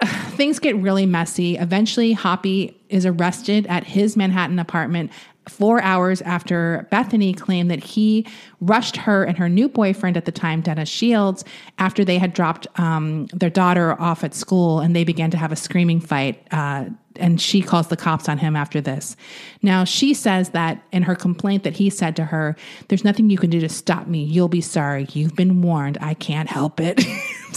[0.31, 1.57] things get really messy.
[1.57, 5.13] Eventually, Hoppy is arrested at his Manhattan apartment
[5.49, 8.27] four hours after Bethenny claimed that he
[8.61, 11.45] rushed her and her new boyfriend at the time, Dennis Shields,
[11.79, 15.53] after they had dropped um, their daughter off at school and they began to have
[15.53, 16.47] a screaming fight.
[16.51, 19.17] Uh, and she calls the cops on him after this.
[19.61, 22.57] Now, she says that in her complaint that he said to her,
[22.89, 24.25] There's nothing you can do to stop me.
[24.25, 25.07] You'll be sorry.
[25.13, 25.99] You've been warned.
[26.01, 27.05] I can't help it.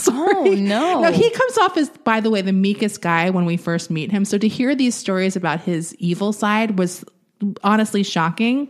[0.08, 1.00] Oh, no.
[1.00, 4.10] Now, he comes off as, by the way, the meekest guy when we first meet
[4.10, 4.26] him.
[4.26, 7.02] So to hear these stories about his evil side was
[7.62, 8.68] honestly shocking.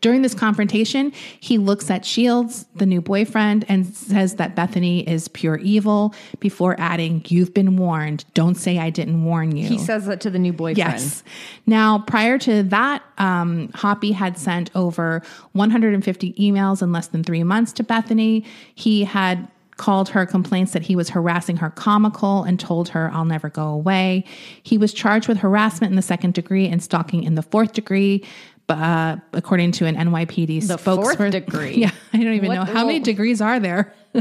[0.00, 5.28] During this confrontation, he looks at Shields, the new boyfriend, and says that Bethenny is
[5.28, 8.24] pure evil before adding, You've been warned.
[8.34, 9.68] Don't say I didn't warn you.
[9.68, 10.78] He says that to the new boyfriend.
[10.78, 11.22] Yes.
[11.66, 17.44] Now, prior to that, um, Hoppy had sent over 150 emails in less than three
[17.44, 18.46] months to Bethenny.
[18.74, 19.48] He had
[19.80, 23.66] called her complaints that he was harassing her comical and told her, I'll never go
[23.68, 24.24] away.
[24.62, 28.22] He was charged with harassment in the second degree and stalking in the fourth degree.
[28.70, 31.16] Uh, according to an NYPD The spokesperson.
[31.16, 31.74] fourth degree?
[31.76, 33.92] Yeah, I don't even What- know how many degrees are there.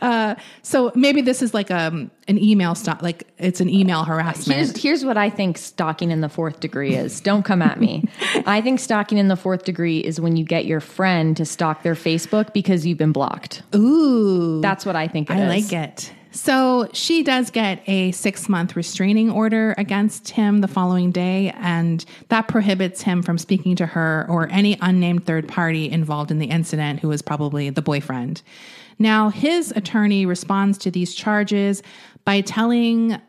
[0.00, 4.56] uh, so maybe this is like um, an email stalk, like it's an email harassment.
[4.56, 7.20] Here's, here's what I think stalking in the fourth degree is.
[7.20, 8.04] Don't come at me.
[8.46, 11.82] I think stalking in the fourth degree is when you get your friend to stalk
[11.82, 13.62] their Facebook because you've been blocked.
[13.74, 14.60] Ooh.
[14.60, 15.70] That's what I think it I is.
[15.70, 16.12] like it.
[16.32, 22.04] So she does get a six month restraining order against him the following day, and
[22.28, 26.46] that prohibits him from speaking to her or any unnamed third party involved in the
[26.46, 28.42] incident, who was probably the boyfriend.
[28.98, 31.82] Now, his attorney responds to these charges
[32.24, 33.20] by telling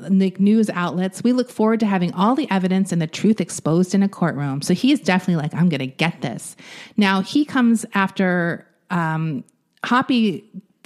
[0.00, 3.94] the news outlets, we look forward to having all the evidence and the truth exposed
[3.94, 4.62] in a courtroom.
[4.62, 6.56] So he is definitely like, I'm going to get this.
[6.96, 9.44] Now he comes after um,
[9.84, 10.44] Hoppy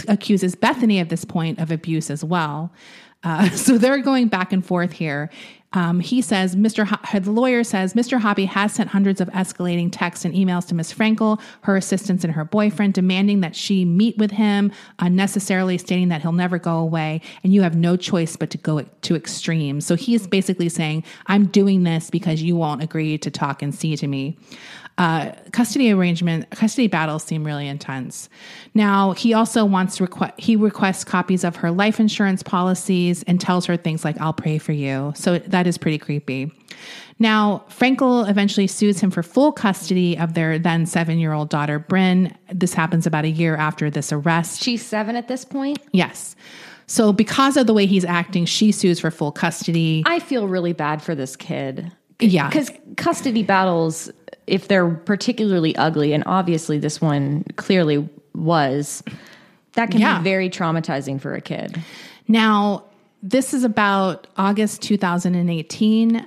[0.08, 2.72] accuses Bethenny at this point of abuse as well.
[3.24, 5.30] Uh, so they're going back and forth here.
[5.74, 6.84] Um, he says, Mr.
[6.84, 8.20] Ho- the lawyer says, Mr.
[8.20, 12.32] Hoppy has sent hundreds of escalating texts and emails to Miss Frankel, her assistants, and
[12.34, 17.22] her boyfriend, demanding that she meet with him, unnecessarily stating that he'll never go away,
[17.42, 19.86] and you have no choice but to go to extremes.
[19.86, 23.96] So he's basically saying, I'm doing this because you won't agree to talk and see
[23.96, 24.36] to me.
[24.98, 28.28] Uh, custody arrangement, custody battles seem really intense.
[28.74, 33.40] Now he also wants to request he requests copies of her life insurance policies and
[33.40, 36.52] tells her things like "I'll pray for you." So that is pretty creepy.
[37.18, 41.78] Now Frankel eventually sues him for full custody of their then seven year old daughter
[41.78, 42.36] Bryn.
[42.52, 44.62] This happens about a year after this arrest.
[44.62, 45.78] She's seven at this point.
[45.92, 46.36] Yes.
[46.86, 50.02] So because of the way he's acting, she sues for full custody.
[50.04, 51.90] I feel really bad for this kid.
[52.22, 52.48] Yeah.
[52.48, 54.10] Because custody battles,
[54.46, 59.02] if they're particularly ugly, and obviously this one clearly was,
[59.74, 60.18] that can Yeah.
[60.18, 61.80] be very traumatizing for a kid.
[62.28, 62.84] Now,
[63.22, 66.26] this is about August 2018.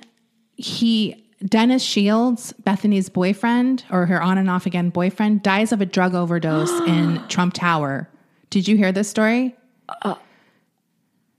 [0.57, 5.85] He Dennis Shields, Bethenny's boyfriend or her on and off again boyfriend, dies of a
[5.85, 8.09] drug overdose in Trump Tower.
[8.49, 9.55] Did you hear this story?
[10.03, 10.15] Uh,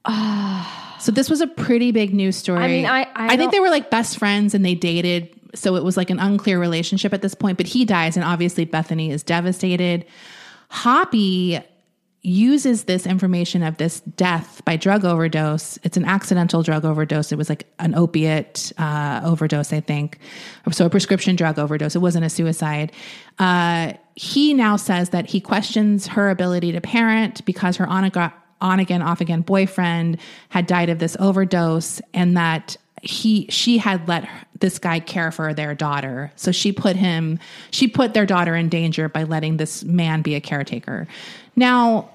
[0.05, 0.65] uh,
[0.99, 2.63] so this was a pretty big news story.
[2.63, 5.85] I mean, I- I think they were like best friends and they dated, so it
[5.85, 7.57] was like an unclear relationship at this point.
[7.59, 10.05] But he dies, and obviously Bethenny is devastated.
[10.71, 11.61] Hoppy
[12.23, 15.79] uses this information of this death by drug overdose.
[15.85, 17.31] It's an accidental drug overdose.
[17.31, 20.19] It was like an opiate uh, overdose, I think.
[20.73, 21.95] So a prescription drug overdose.
[21.95, 22.91] It wasn't a suicide.
[23.39, 28.33] Uh, he now says that he questions her ability to parent because her on, ag-
[28.61, 34.07] on again, off again boyfriend had died of this overdose and that he she had
[34.09, 34.29] let
[34.61, 36.33] this guy care for their daughter.
[36.37, 37.39] So she put him
[37.71, 41.07] she put their daughter in danger by letting this man be a caretaker.
[41.55, 42.11] Now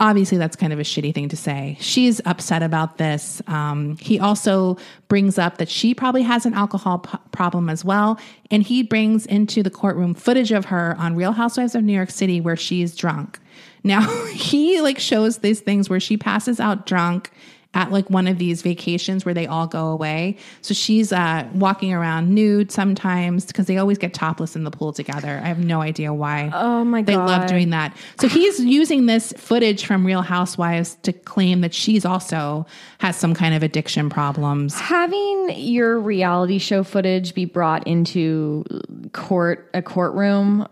[0.00, 1.76] obviously that's kind of a shitty thing to say.
[1.80, 3.40] She's upset about this.
[3.46, 4.76] Um, he also
[5.06, 8.18] brings up that she probably has an alcohol p- problem as well.
[8.50, 12.10] And he brings into the courtroom footage of her on real housewives of new york
[12.10, 13.38] city where she's drunk
[13.84, 17.30] now he like shows these things where she passes out drunk
[17.74, 20.36] at like one of these vacations where they all go away.
[20.62, 24.92] So she's uh, walking around nude sometimes because they always get topless in the pool
[24.92, 25.40] together.
[25.42, 26.50] I have no idea why.
[26.54, 27.06] Oh my god.
[27.06, 27.96] They love doing that.
[28.20, 32.66] So he's using this footage from Real Housewives to claim that she's also
[32.98, 34.78] has some kind of addiction problems.
[34.78, 38.64] Having your reality show footage be brought into
[39.12, 40.68] court a courtroom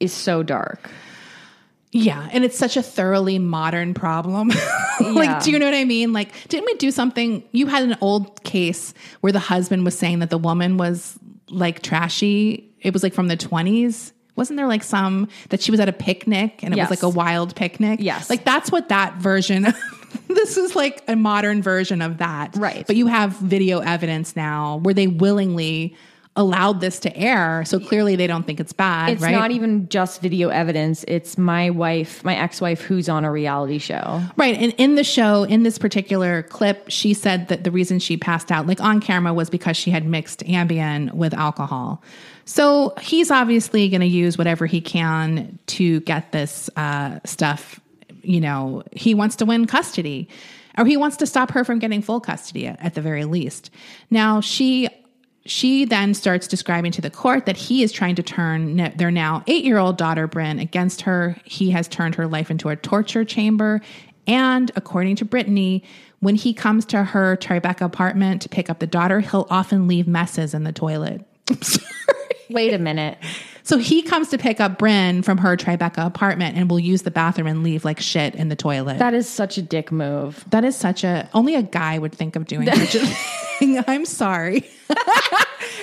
[0.00, 0.90] is so dark.
[1.92, 4.48] Yeah, and it's such a thoroughly modern problem.
[5.00, 5.40] like, Yeah.
[5.40, 6.12] do you know what I mean?
[6.12, 7.44] Like, didn't we do something?
[7.52, 11.18] You had an old case where the husband was saying that the woman was
[11.50, 12.72] like trashy.
[12.80, 14.12] It was like from the 20s.
[14.36, 16.88] Wasn't there like some that she was at a picnic and it Yes.
[16.88, 18.00] was like a wild picnic?
[18.02, 18.30] Yes.
[18.30, 19.66] Like, that's what that version
[20.28, 22.56] this is like a modern version of that.
[22.56, 22.86] Right.
[22.86, 25.94] But you have video evidence now where they willingly
[26.34, 27.62] allowed this to air.
[27.66, 29.32] So clearly they don't think it's bad, It's right?
[29.32, 31.04] not even just video evidence.
[31.06, 34.22] It's my wife, my ex-wife who's on a reality show.
[34.36, 34.56] Right.
[34.56, 38.50] And in the show, in this particular clip, she said that the reason she passed
[38.50, 42.02] out, like on camera, was because she had mixed Ambien with alcohol.
[42.46, 47.78] So he's obviously going to use whatever he can to get this uh, stuff.
[48.22, 50.28] You know, he wants to win custody
[50.78, 53.70] or he wants to stop her from getting full custody at, at the very least.
[54.10, 54.88] Now, she
[55.44, 59.42] she then starts describing to the court that he is trying to turn their now
[59.46, 61.36] eight year old daughter, Bryn, against her.
[61.44, 63.80] He has turned her life into a torture chamber.
[64.26, 65.82] And according to Brittany,
[66.20, 70.06] when he comes to her Tribeca apartment to pick up the daughter, he'll often leave
[70.06, 71.26] messes in the toilet.
[72.50, 73.18] Wait a minute.
[73.64, 77.10] So he comes to pick up Bryn from her Tribeca apartment and will use the
[77.10, 78.98] bathroom and leave like shit in the toilet.
[78.98, 80.44] That is such a dick move.
[80.50, 83.06] that is such a, only a guy would think of doing such a
[83.58, 83.82] thing.
[83.86, 84.68] I'm sorry.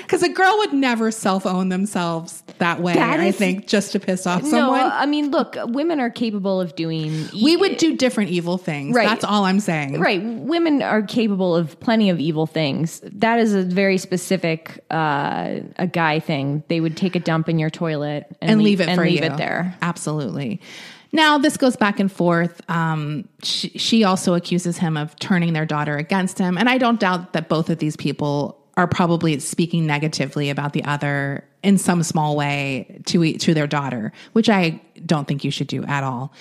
[0.04, 3.92] Because a girl would never self own themselves that way, That I is- think, just
[3.92, 4.82] to piss off No, someone.
[4.82, 7.30] I mean, look, women are capable of doing.
[7.44, 8.96] we would do different evil things.
[8.96, 9.08] Right.
[9.08, 10.00] That's all I'm saying.
[10.00, 10.22] Right.
[10.24, 13.02] Women are capable of plenty of evil things.
[13.04, 16.64] That is a very specific uh, a guy thing.
[16.70, 19.24] They would take a dump in your toilet and, and leave it and for leave
[19.24, 19.32] you.
[19.32, 19.76] it there.
[19.82, 20.62] Absolutely.
[21.12, 22.62] Now this goes back and forth.
[22.70, 27.00] Um, she, she also accuses him of turning their daughter against him, and I don't
[27.00, 32.02] doubt that both of these people are probably speaking negatively about the other in some
[32.02, 36.32] small way to to their daughter, which I don't think you should do at all.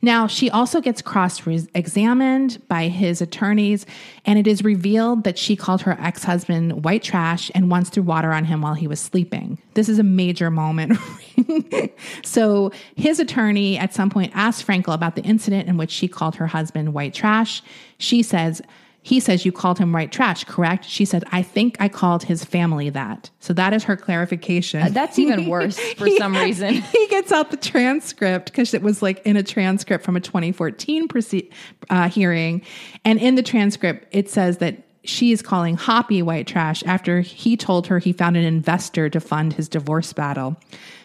[0.00, 3.84] Now, she also gets cross examined by his attorneys,
[4.24, 8.02] and it is revealed that she called her ex husband white trash and once threw
[8.02, 9.58] water on him while he was sleeping.
[9.74, 10.98] This is a major moment.
[12.24, 16.36] so, his attorney at some point asked Frankel about the incident in which she called
[16.36, 17.62] her husband white trash.
[17.98, 18.62] She says,
[19.02, 20.84] he says you called him white trash, correct?
[20.84, 23.30] She said, I think I called his family that.
[23.40, 24.92] So that is her clarification.
[24.92, 26.74] That's even worse for some reason.
[26.92, 31.08] he gets out the transcript because it was like in a transcript from a 2014
[31.08, 31.50] proce-
[31.90, 32.62] uh, hearing.
[33.04, 37.56] And in the transcript, it says that she is calling Hoppy white trash after he
[37.56, 40.56] told her he found an investor to fund his divorce battle.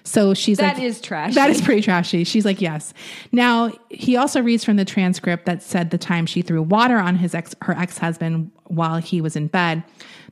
[0.03, 1.33] So she's That like, is trashy.
[1.33, 2.23] That is pretty trashy.
[2.23, 2.93] She's like, yes.
[3.31, 7.15] Now he also reads from the transcript that said the time she threw water on
[7.15, 9.83] his ex, her ex husband while he was in bed.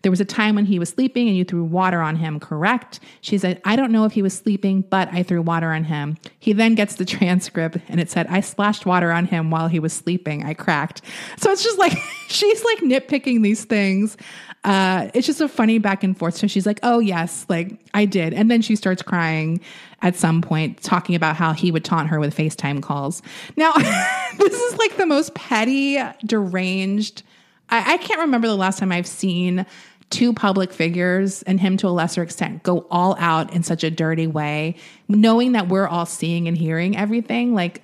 [0.05, 2.99] There was a time when he was sleeping and you threw water on him, correct?
[3.21, 6.19] She said, I don't know if he was sleeping, but I threw water on him.
[6.37, 9.79] He then gets the transcript and it said, I splashed water on him while he
[9.79, 10.45] was sleeping.
[10.45, 11.01] I cracked.
[11.37, 11.97] So it's just like,
[12.27, 14.15] she's like nitpicking these things.
[14.63, 16.35] Uh, it's just a funny back and forth.
[16.35, 18.31] So she's like, oh, yes, like I did.
[18.31, 19.59] And then she starts crying
[20.03, 23.23] at some point, talking about how he would taunt her with FaceTime calls.
[23.57, 23.73] Now,
[24.37, 27.23] this is like the most petty, deranged.
[27.69, 29.65] I, I can't remember the last time I've seen
[30.09, 33.91] two public figures and him to a lesser extent go all out in such a
[33.91, 34.75] dirty way,
[35.07, 37.53] knowing that we're all seeing and hearing everything.
[37.53, 37.81] Like,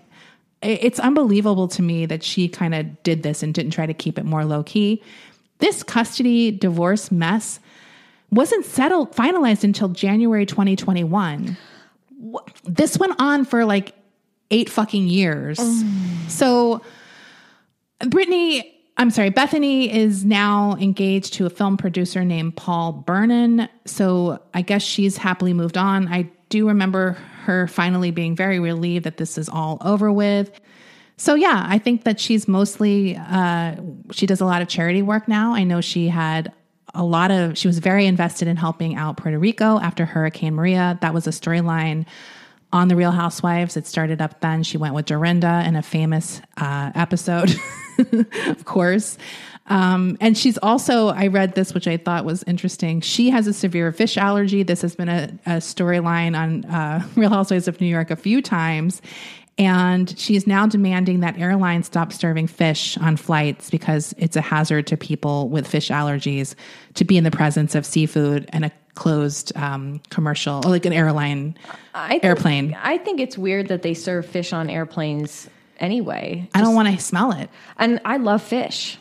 [0.61, 4.19] it's unbelievable to me that she kind of did this and didn't try to keep
[4.19, 5.01] it more low key.
[5.57, 7.59] This custody divorce mess
[8.29, 11.57] wasn't settled, finalized until January 2021.
[12.63, 13.93] This went on for like
[14.51, 15.57] eight fucking years.
[15.59, 15.83] Oh.
[16.27, 16.81] So,
[18.07, 23.67] Brittany, I'm sorry, Bethenny is now engaged to a film producer named Paul Bernon.
[23.85, 26.07] So I guess she's happily moved on.
[26.07, 27.13] I do remember
[27.45, 30.51] her finally being very relieved that this is all over with.
[31.17, 33.77] So yeah, I think that she's mostly uh,
[34.11, 35.55] she does a lot of charity work now.
[35.55, 36.53] I know she had
[36.93, 40.99] a lot of she was very invested in helping out Puerto Rico after Hurricane Maria.
[41.01, 42.05] That was a storyline
[42.73, 43.77] on the Real Housewives.
[43.77, 44.63] It started up then.
[44.63, 47.53] She went with Dorinda in a famous uh, episode,
[48.47, 49.17] of course.
[49.67, 52.99] Um, and she's also, I read this, which I thought was interesting.
[53.01, 54.63] She has a severe fish allergy.
[54.63, 58.41] This has been a, a storyline on uh, Real Housewives of New York a few
[58.41, 59.01] times.
[59.57, 64.41] And she is now demanding that airlines stop serving fish on flights because it's a
[64.41, 66.55] hazard to people with fish allergies
[66.95, 70.93] to be in the presence of seafood and a closed um, commercial, or like an
[70.93, 71.57] airline
[71.93, 72.77] I think, airplane.
[72.81, 76.49] I think it's weird that they serve fish on airplanes anyway.
[76.53, 77.49] I don't want to smell it.
[77.77, 78.97] And I love fish.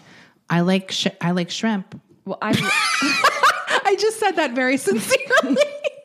[0.48, 2.00] I like sh- I like shrimp.
[2.24, 2.50] Well, I,
[3.84, 5.56] I just said that very sincerely.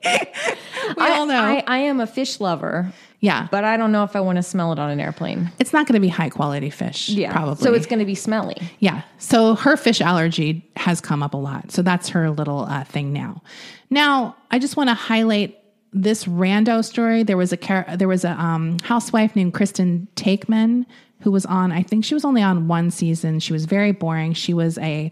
[0.97, 1.41] we all know.
[1.41, 4.43] I, I am a fish lover, yeah, but I don't know if I want to
[4.43, 5.51] smell it on an airplane.
[5.59, 7.09] it's not going to be high quality fish.
[7.09, 7.63] Yeah, probably.
[7.63, 8.57] So it's going to be smelly.
[8.79, 9.01] Yeah.
[9.17, 11.71] So her fish allergy has come up a lot.
[11.71, 13.41] So that's her little uh, thing now.
[13.89, 15.57] Now, I just want to highlight
[15.93, 17.23] this rando story.
[17.23, 20.85] There was a char- there was a um, housewife named Kristen Taekman
[21.21, 21.71] who was on.
[21.71, 23.39] I think she was only on one season.
[23.39, 24.33] She was very boring.
[24.33, 25.09] She was a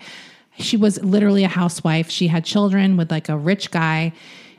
[0.59, 2.09] she was literally a housewife.
[2.09, 4.13] She had children with like a rich guy.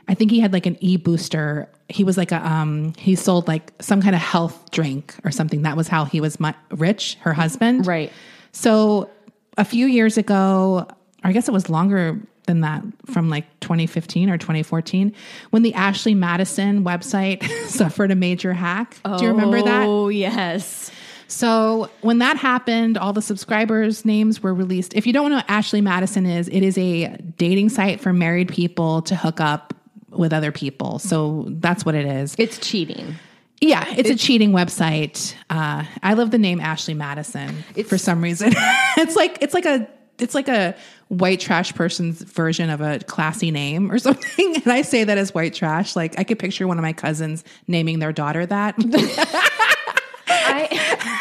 [0.07, 1.67] I think he had like an e booster.
[1.89, 5.63] He was like a um he sold like some kind of health drink or something.
[5.63, 7.17] That was how he was mu- rich.
[7.21, 8.11] Her husband, Right.
[8.51, 9.09] so
[9.57, 14.29] a few years ago, or I guess it was longer than that, from like 2015
[14.29, 15.13] or 2014,
[15.49, 18.97] when the Ashley Madison website suffered a major hack.
[19.03, 19.87] Do you remember that?
[19.87, 20.91] Oh, yes.
[21.27, 24.93] So when that happened, all the subscribers' names were released.
[24.93, 28.49] If you don't know what Ashley Madison is, it is a dating site for married
[28.49, 29.73] people to hook up
[30.17, 30.99] with other people.
[30.99, 32.35] So that's what it is.
[32.37, 33.15] It's cheating.
[33.61, 35.33] Yeah, it's, a cheating website.
[35.49, 38.51] Uh, I love the name Ashley Madison for some reason.
[38.97, 39.87] it's like it's like a
[40.19, 40.75] it's like a
[41.07, 44.55] white trash person's version of a classy name or something.
[44.55, 45.95] And I say that as white trash.
[45.95, 48.75] Like I could picture one of my cousins naming their daughter that.
[50.27, 51.11] I,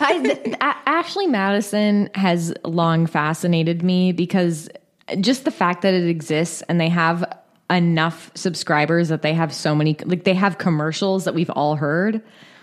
[0.00, 4.68] I th- Ashley Madison has long fascinated me because
[5.20, 7.24] just the fact that it exists and they have
[7.70, 12.22] enough subscribers that they have so many like they have commercials that we've all heard.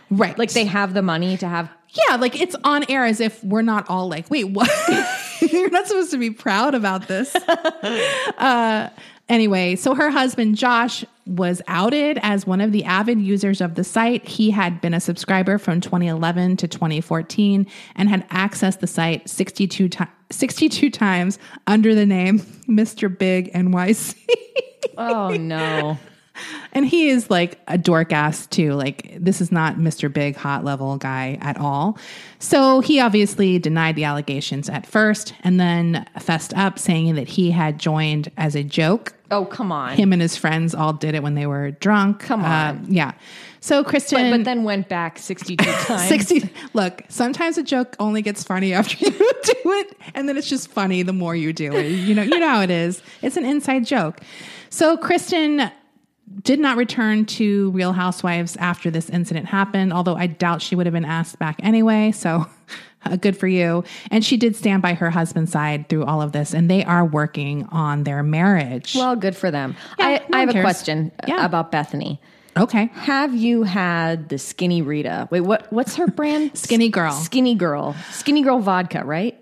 [0.10, 0.38] right.
[0.38, 1.70] Like they have the money to have
[2.10, 4.70] Yeah, like it's on air as if we're not all like, wait, what?
[5.52, 7.36] You're not supposed to be proud about this.
[8.38, 8.90] uh,
[9.30, 13.84] anyway, so her husband, Josh, was outed as one of the avid users of the
[13.84, 14.28] site.
[14.28, 19.90] He had been a subscriber from 2011 to 2014 and had accessed the site 62,
[19.90, 21.38] ti- 62 times
[21.68, 23.16] under the name Mr.
[23.16, 24.16] Big NYC.
[24.98, 25.98] Oh no.
[26.74, 28.74] And he is like a dork ass too.
[28.74, 30.12] Like this is not Mr.
[30.12, 31.98] Big hot level guy at all.
[32.40, 37.52] So he obviously denied the allegations at first and then fessed up saying that he
[37.52, 39.14] had joined as a joke.
[39.32, 39.96] Oh come on.
[39.96, 42.20] Him and his friends all did it when they were drunk.
[42.20, 42.52] Come on.
[42.52, 43.12] Uh, yeah.
[43.62, 46.08] So Kristen but, but then went back 62 times.
[46.08, 50.50] 60 look sometimes a joke only gets funny after you do it and then it's
[50.50, 53.38] just funny the more you do it you know you know how it is it's
[53.38, 54.20] an inside joke
[54.76, 55.72] so kristen
[56.42, 60.86] did not return to real housewives after this incident happened although i doubt she would
[60.86, 62.46] have been asked back anyway so
[63.06, 66.32] uh, good for you and she did stand by her husband's side through all of
[66.32, 69.76] this and they are working on their marriage Well, good for them.
[70.00, 71.46] Yeah, I, no I have a question Yeah.
[71.46, 72.18] about Bethenny.
[72.58, 75.28] okay Have you had the Skinny Rita?
[75.30, 75.72] Wait, what?
[75.72, 76.58] What's her brand?
[76.66, 77.12] Skinny Girl.
[77.12, 77.96] Skinny Girl.
[78.12, 79.36] Skinny Girl vodka, right?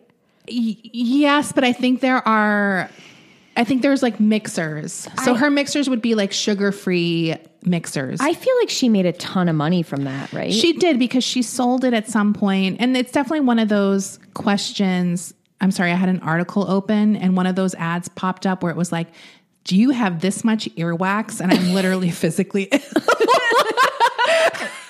[0.49, 2.89] Y- yes, but I think there are.
[3.55, 5.07] I think there's like mixers.
[5.23, 7.35] So I- her mixers would be like sugar free
[7.65, 8.19] mixers.
[8.19, 10.51] I feel like she made a ton of money from that, right?
[10.51, 14.19] she did because she sold it at some point, and it's definitely one of those
[14.33, 15.33] questions.
[15.61, 18.71] I'm sorry, I had an article open, and one of those ads popped up where
[18.71, 19.07] it was like,
[19.63, 22.69] "Do you have this much earwax?" And I'm literally physically.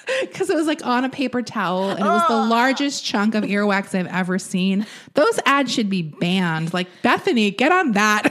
[0.21, 2.47] Because it was like on a paper towel and it was the ah.
[2.47, 4.85] largest chunk of earwax I've ever seen.
[5.13, 6.73] Those ads should be banned.
[6.73, 8.29] Like, Bethenny, get on that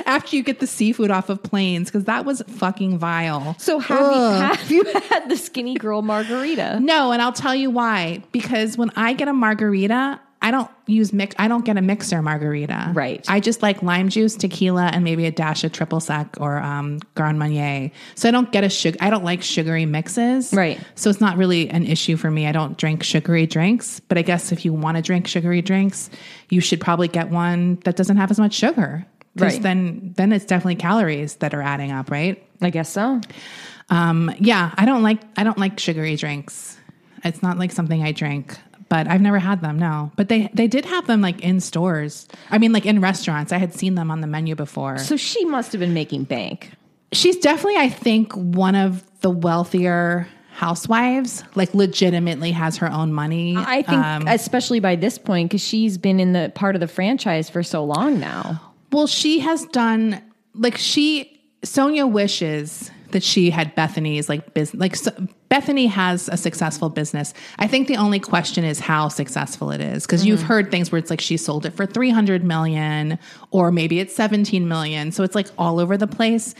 [0.06, 3.56] after you get the seafood off of planes because that was fucking vile.
[3.58, 6.80] so have you, have you had the Skinny Girl margarita?
[6.80, 8.22] No, and I'll tell you why.
[8.32, 11.34] Because when I get a margarita, I don't use mix.
[11.40, 12.92] I don't get a mixer margarita.
[12.94, 13.24] Right.
[13.26, 17.00] I just like lime juice, tequila, and maybe a dash of triple sec or um,
[17.16, 17.90] Grand Marnier.
[18.14, 18.96] So I don't get a sugar.
[19.00, 20.52] I don't like sugary mixes.
[20.52, 20.78] Right.
[20.94, 22.46] So it's not really an issue for me.
[22.46, 23.98] I don't drink sugary drinks.
[23.98, 26.10] But I guess if you want to drink sugary drinks,
[26.48, 29.04] you should probably get one that doesn't have as much sugar.
[29.34, 29.60] Right.
[29.60, 32.40] then, then it's definitely calories that are adding up, right?
[32.62, 33.20] I guess so.
[33.90, 36.78] Um, yeah, I don't like I don't like sugary drinks.
[37.24, 38.56] It's not like something I drink,
[38.88, 39.78] but I've never had them.
[39.78, 42.26] No, but they they did have them like in stores.
[42.50, 43.52] I mean, like in restaurants.
[43.52, 44.98] I had seen them on the menu before.
[44.98, 46.72] So she must have been making bank.
[47.12, 51.44] She's definitely, I think, one of the wealthier housewives.
[51.54, 53.54] Like, legitimately has her own money.
[53.56, 56.88] I think, Um, especially by this point, because she's been in the part of the
[56.88, 58.60] franchise for so long now.
[58.90, 60.20] Well, she has done
[60.54, 64.78] like she Sonja wishes that she had Bethenny's like business.
[64.78, 65.10] Like so,
[65.50, 67.32] Bethenny has a successful business.
[67.58, 70.48] I think the only question is how successful it is because you've mm-hmm.
[70.48, 73.18] heard things where it's like she sold it for 300 million
[73.52, 75.12] or maybe it's 17 million.
[75.12, 76.54] So it's like all over the place.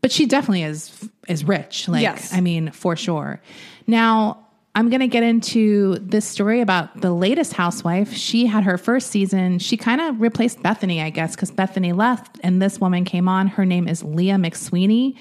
[0.00, 1.88] But she definitely is is rich.
[1.88, 2.32] Like Yes.
[2.32, 3.42] I mean, for sure.
[3.86, 8.14] Now, I'm going to get into this story about the latest housewife.
[8.14, 9.58] She had her first season.
[9.58, 13.48] She kind of replaced Bethenny, I guess, because Bethenny left and this woman came on.
[13.48, 15.16] Her name is Leah McSweeney.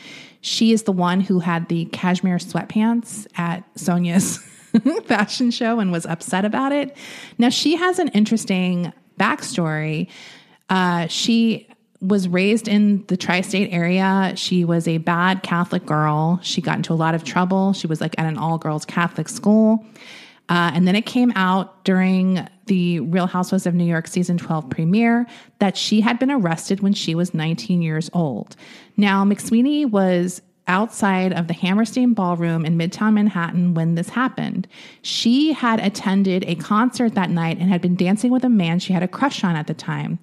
[0.47, 4.37] She is the one who had the cashmere sweatpants at Sonja's
[5.05, 6.95] fashion show and was upset about it.
[7.37, 10.07] Now, she has an interesting backstory.
[10.69, 11.67] Uh, she
[11.99, 14.31] was raised in the tri state area.
[14.37, 16.39] She was a bad Catholic girl.
[16.43, 17.73] She got into a lot of trouble.
[17.73, 19.85] She was like at an all girls Catholic school.
[20.47, 24.69] Uh, and then it came out during the Real Housewives of New York season 12
[24.69, 25.25] premiere
[25.59, 28.55] that she had been arrested when she was 19 years old.
[28.95, 34.67] Now, McSweeney was outside of the Hammerstein Ballroom in Midtown Manhattan when this happened.
[35.01, 38.93] She had attended a concert that night and had been dancing with a man she
[38.93, 40.19] had a crush on at the time.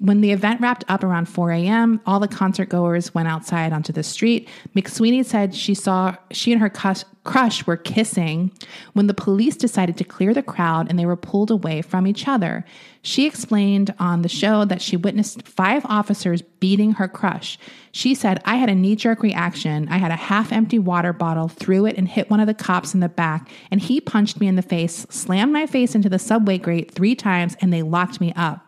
[0.00, 3.92] When the event wrapped up around 4 a.m., all the concert goers went outside onto
[3.92, 4.48] the street.
[4.74, 8.50] McSweeney said she saw she and her crush were kissing
[8.94, 12.26] when the police decided to clear the crowd and they were pulled away from each
[12.26, 12.64] other.
[13.02, 17.58] She explained on the show that she witnessed five officers beating her crush.
[17.92, 19.86] She said, I had a knee jerk reaction.
[19.90, 22.94] I had a half empty water bottle, threw it, and hit one of the cops
[22.94, 23.50] in the back.
[23.70, 27.14] And he punched me in the face, slammed my face into the subway grate three
[27.14, 28.66] times, and they locked me up.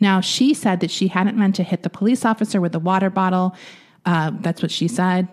[0.00, 3.10] Now, she said that she hadn't meant to hit the police officer with the water
[3.10, 3.54] bottle.
[4.06, 5.28] Uh, that's what she said.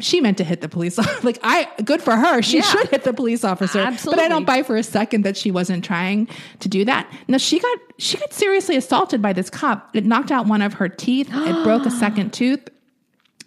[0.00, 0.98] She meant to hit the police.
[0.98, 1.20] Officer.
[1.24, 2.42] Like I, good for her.
[2.42, 2.62] She Yeah.
[2.64, 3.84] should hit the police officer.
[4.04, 6.28] But I don't buy for a second that she wasn't trying
[6.58, 7.08] to do that.
[7.28, 9.94] Now she got she got seriously assaulted by this cop.
[9.94, 11.28] It knocked out one of her teeth.
[11.32, 12.68] it broke a second tooth,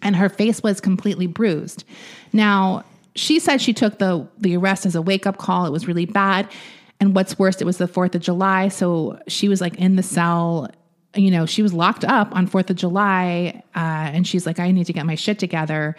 [0.00, 1.84] and her face was completely bruised.
[2.32, 2.84] Now
[3.14, 5.66] she said she took the the arrest as a wake up call.
[5.66, 6.48] It was really bad.
[7.00, 8.68] And what's worse, it was the 4th of July.
[8.68, 10.70] So she was like in the cell.
[11.14, 13.62] You know, she was locked up on 4th of July.
[13.74, 13.78] Uh,
[14.12, 15.96] and she's like, I need to get my shit together.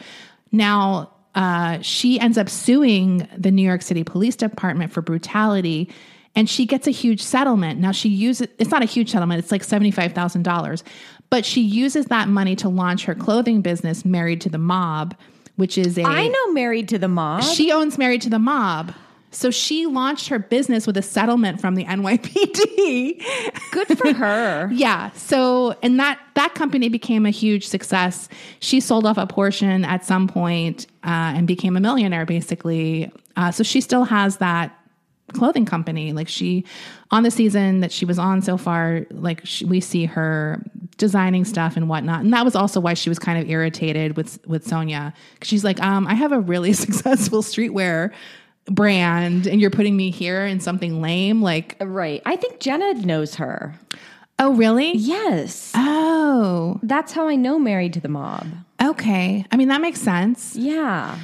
[0.52, 5.89] Now, uh, she ends up suing the New York City Police Department for brutality.
[6.36, 7.80] And she gets a huge settlement.
[7.80, 10.84] Now, she uses it's not a huge settlement, it's like $75,000.
[11.30, 15.16] But she uses that money to launch her clothing business, Married to the Mob,
[15.56, 16.04] which is a.
[16.04, 17.43] I know Married to the Mob.
[17.43, 18.93] She owns Married to the Mob.
[19.32, 23.24] So she launched her business with a settlement from the NYPD.
[23.72, 24.70] Good for her.
[24.74, 25.12] yeah.
[25.12, 28.28] So and that that company became a huge success.
[28.60, 33.12] She sold off a portion at some point uh, and became a millionaire, basically.
[33.38, 34.78] Uh, so she still has that
[35.34, 36.12] clothing company.
[36.12, 36.66] Like she
[37.10, 40.62] on the season that she was on so far, like she, we see her
[40.98, 42.22] designing stuff and whatnot.
[42.22, 45.64] And that was also why she was kind of irritated with with Sonja because she's
[45.64, 48.12] like, um, I have a really successful streetwear
[48.76, 52.22] brand and you're putting me here in something lame like Right.
[52.26, 53.76] I think Jenna knows her.
[54.39, 55.72] oh really Yes.
[55.76, 58.47] oh That's how I know Married to the Mob.
[58.82, 61.17] okay i mean that makes sense Yeah.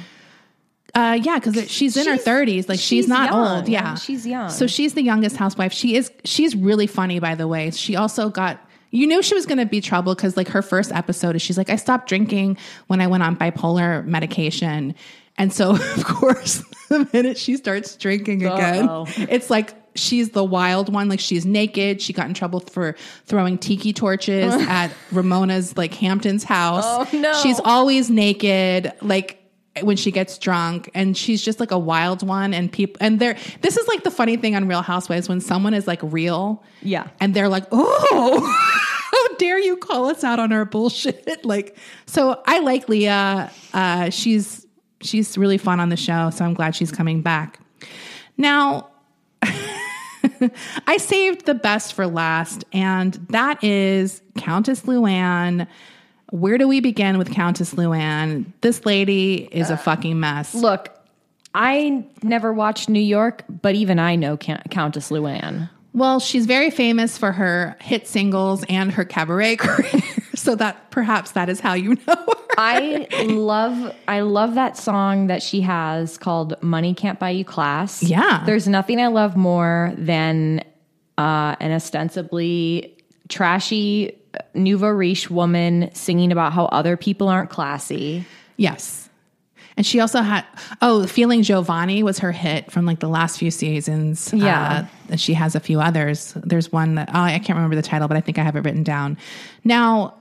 [0.94, 3.56] uh yeah because she's in her 30s like she's, she's not young.
[3.56, 4.50] old yeah She's young.
[4.50, 8.28] so she's the youngest housewife she is she's really funny by the way she also
[8.30, 8.58] got
[8.90, 11.58] you knew she was going to be trouble because like her first episode is she's
[11.58, 14.94] like i stopped drinking when i went on bipolar medication
[15.38, 19.06] and so of course the minute she starts drinking again Uh-oh.
[19.16, 21.08] it's like she's the wild one.
[21.08, 22.00] Like she's naked.
[22.00, 22.94] She got in trouble for
[23.26, 26.84] throwing tiki torches at ramona's like hampton's house.
[26.86, 27.32] Oh, no.
[27.42, 29.42] she's always naked like
[29.82, 30.88] when she gets drunk.
[30.94, 32.54] And she's just like a wild one.
[32.54, 35.74] And people and they're this is like the funny thing on real housewives when someone
[35.74, 37.08] is like real Yeah.
[37.18, 38.40] and they're like oh
[39.10, 41.44] how dare you call us out on our bullshit?
[41.44, 41.76] Like
[42.06, 43.50] so i like leah.
[43.74, 44.64] Uh she's
[45.00, 47.60] she's really fun on the show so i'm glad she's coming back
[48.36, 48.88] now
[50.86, 55.66] I saved the best for last, and that is Countess Luann.
[56.30, 58.52] Where do we begin with Countess Luann?
[58.60, 60.54] This lady is a uh, fucking mess.
[60.54, 60.90] Look,
[61.54, 65.70] I never watched New York, but even I know Count- Countess Luann.
[65.94, 70.02] Well, she's very famous for her hit singles and her cabaret career,
[70.38, 72.34] so that perhaps that is how you know her.
[72.56, 78.02] I love I love that song that she has called Money Can't Buy You Class.
[78.02, 78.42] Yeah.
[78.46, 80.64] There's nothing I love more than
[81.16, 82.96] uh, an ostensibly
[83.28, 84.18] trashy
[84.54, 88.24] nouveau riche woman singing about how other people aren't classy.
[88.56, 89.08] Yes.
[89.76, 90.44] And she also had,
[90.82, 94.32] oh, Feeling Jovani was her hit from like the last few seasons.
[94.34, 94.70] Yeah.
[94.70, 96.32] Uh, and she has a few others.
[96.34, 98.64] There's one that, oh, I can't remember the title, but I think I have it
[98.64, 99.16] written down.
[99.62, 100.17] Now,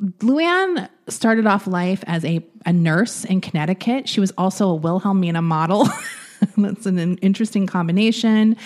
[0.00, 4.08] Luann started off life as a, a nurse in Connecticut.
[4.08, 5.88] She was also a Wilhelmina model.
[6.56, 8.56] That's an, an interesting combination.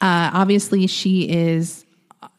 [0.00, 1.84] Uh, obviously, she is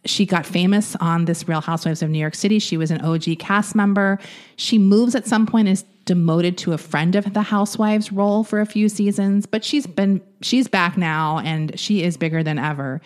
[0.05, 2.59] she got famous on this Real Housewives of New York City.
[2.59, 4.19] She was an OG cast member.
[4.57, 8.59] She moves at some point is demoted to a friend of the housewives role for
[8.59, 13.01] a few seasons, but she's been she's back now and she is bigger than ever.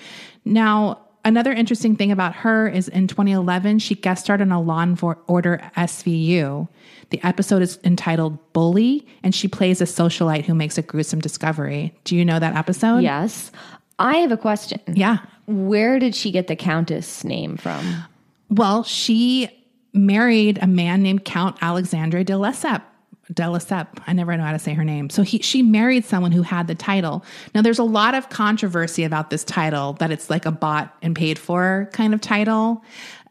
[0.46, 4.80] Now, another interesting thing about her is in 2011 she guest starred in a Law
[4.80, 6.67] and Order SVU.
[7.09, 11.93] The episode is entitled Bully and she plays a socialite who makes a gruesome discovery.
[12.05, 12.99] Do you know that episode?
[12.99, 13.51] Yes.
[13.99, 14.80] I have a question.
[14.88, 15.17] Yeah.
[15.45, 18.03] Where did she get the Countess name from?
[18.49, 19.49] Well, she
[19.93, 22.84] married a man named Count Alexandre de Lesseps.
[23.34, 24.01] De Lesseps.
[24.07, 25.09] I never know how to say her name.
[25.09, 27.25] So he, she married someone who had the title.
[27.53, 31.15] Now, there's a lot of controversy about this title that it's like a bought and
[31.15, 32.84] paid for kind of title.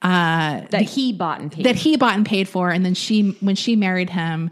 [0.02, 1.64] Uh, that he bought and paid.
[1.64, 4.50] That he bought and paid for, and then she, when she married him,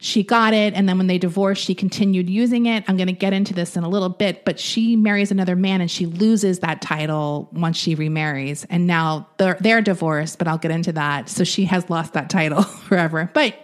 [0.00, 3.12] she got it and then when they divorced she continued using it i'm going to
[3.12, 6.60] get into this in a little bit but she marries another man and she loses
[6.60, 11.28] that title once she remarries and now they're, they're divorced but i'll get into that
[11.28, 13.54] so she has lost that title forever but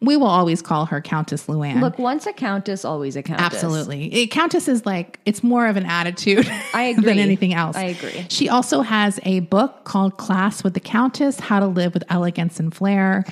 [0.00, 3.46] we will always call her countess luann Look, once a countess, always a countess.
[3.46, 4.12] Absolutely.
[4.12, 7.04] It, countess is like, it's more of an attitude I agree.
[7.04, 7.76] than anything else.
[7.76, 8.26] I agree.
[8.28, 12.58] She also has a book called Class with the Countess How to Live with Elegance
[12.58, 13.24] and Flair.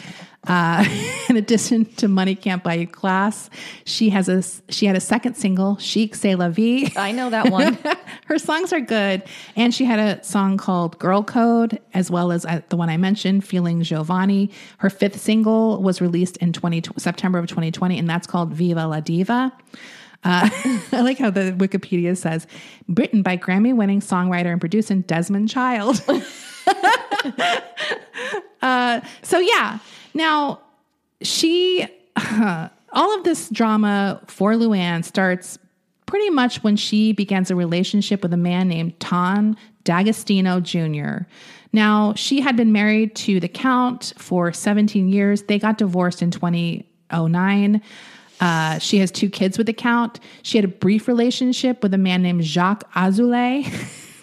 [0.46, 0.84] Uh,
[1.28, 3.50] in addition to Money Can't Buy You Class,
[3.84, 6.90] she has a she had a second single, Chic C'est La Vie.
[6.96, 7.76] I know that one.
[8.26, 9.22] Her songs are good,
[9.54, 12.96] and she had a song called Girl Code, as well as uh, the one I
[12.96, 14.50] mentioned, Feeling Jovani.
[14.78, 19.00] Her fifth single was released in 20, September of 2020, and that's called Viva la
[19.00, 19.52] Diva.
[20.24, 20.48] Uh,
[20.92, 22.46] I like how the Wikipedia says,
[22.88, 26.02] written by Grammy winning songwriter and producer Desmond Child.
[28.62, 29.78] uh, so, yeah.
[30.14, 30.60] Now,
[31.22, 31.86] she,
[32.16, 35.58] uh, all of this drama for Luann starts
[36.06, 41.24] pretty much when she begins a relationship with a man named Tom D'Agostino Jr.
[41.72, 45.44] Now, she had been married to the Count for 17 years.
[45.44, 47.82] They got divorced in 2009.
[48.40, 50.18] Uh, she has two kids with the Count.
[50.42, 53.68] She had a brief relationship with a man named Jacques Azoulay.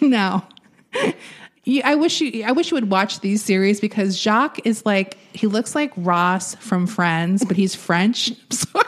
[0.02, 0.42] no.
[1.84, 5.46] I wish you I wish you would watch these series because Jacques is like he
[5.46, 8.32] looks like Ross from Friends, but he's French.
[8.50, 8.84] Sorry.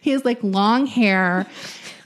[0.00, 1.46] he has like long hair.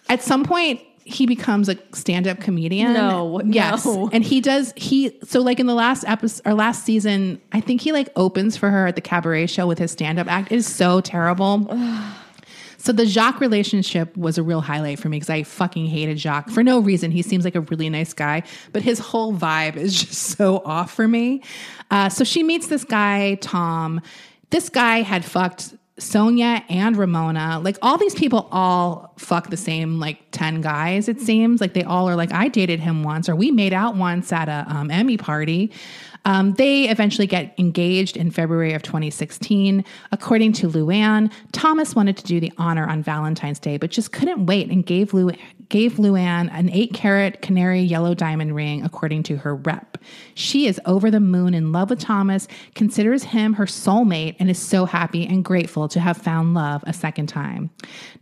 [0.09, 2.93] At some point he becomes a stand-up comedian.
[2.93, 4.09] No, yes, no.
[4.13, 4.73] and he does.
[4.77, 8.57] He so like in the last episode or last season, I think he like opens
[8.57, 10.53] for her at the cabaret show with his stand-up act.
[10.53, 11.67] It is so terrible.
[12.81, 16.49] So the Jacques relationship was a real highlight for me because I fucking hated Jacques
[16.49, 17.11] for no reason.
[17.11, 20.91] He seems like a really nice guy, but his whole vibe is just so off
[20.91, 21.43] for me.
[21.91, 24.01] Uh, so she meets this guy, Tom.
[24.49, 27.61] This guy had fucked Sonja and Ramona.
[27.63, 31.61] Like all these people all fuck the same like 10 guys, it seems.
[31.61, 34.49] Like they all are like, I dated him once or we made out once at
[34.49, 35.71] a um, Emmy party.
[36.25, 39.85] Um, they eventually get engaged in February of 2016.
[40.13, 44.47] According to Luann, Thomas wanted to do the honor on Valentine's Day, but just couldn't
[44.47, 45.33] wait and gave Lu-
[45.69, 49.99] gave Luann an eight carat canary yellow diamond ring, according to her rep.
[50.35, 54.59] She is over the moon in love with Thomas, considers him her soulmate, and is
[54.59, 57.71] so happy and grateful to have found love a second time.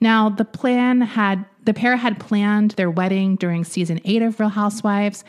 [0.00, 4.48] Now, the plan had the pair had planned their wedding during season eight of Real
[4.48, 5.22] Housewives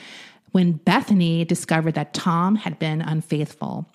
[0.51, 3.87] when Bethenny discovered that Tom had been unfaithful.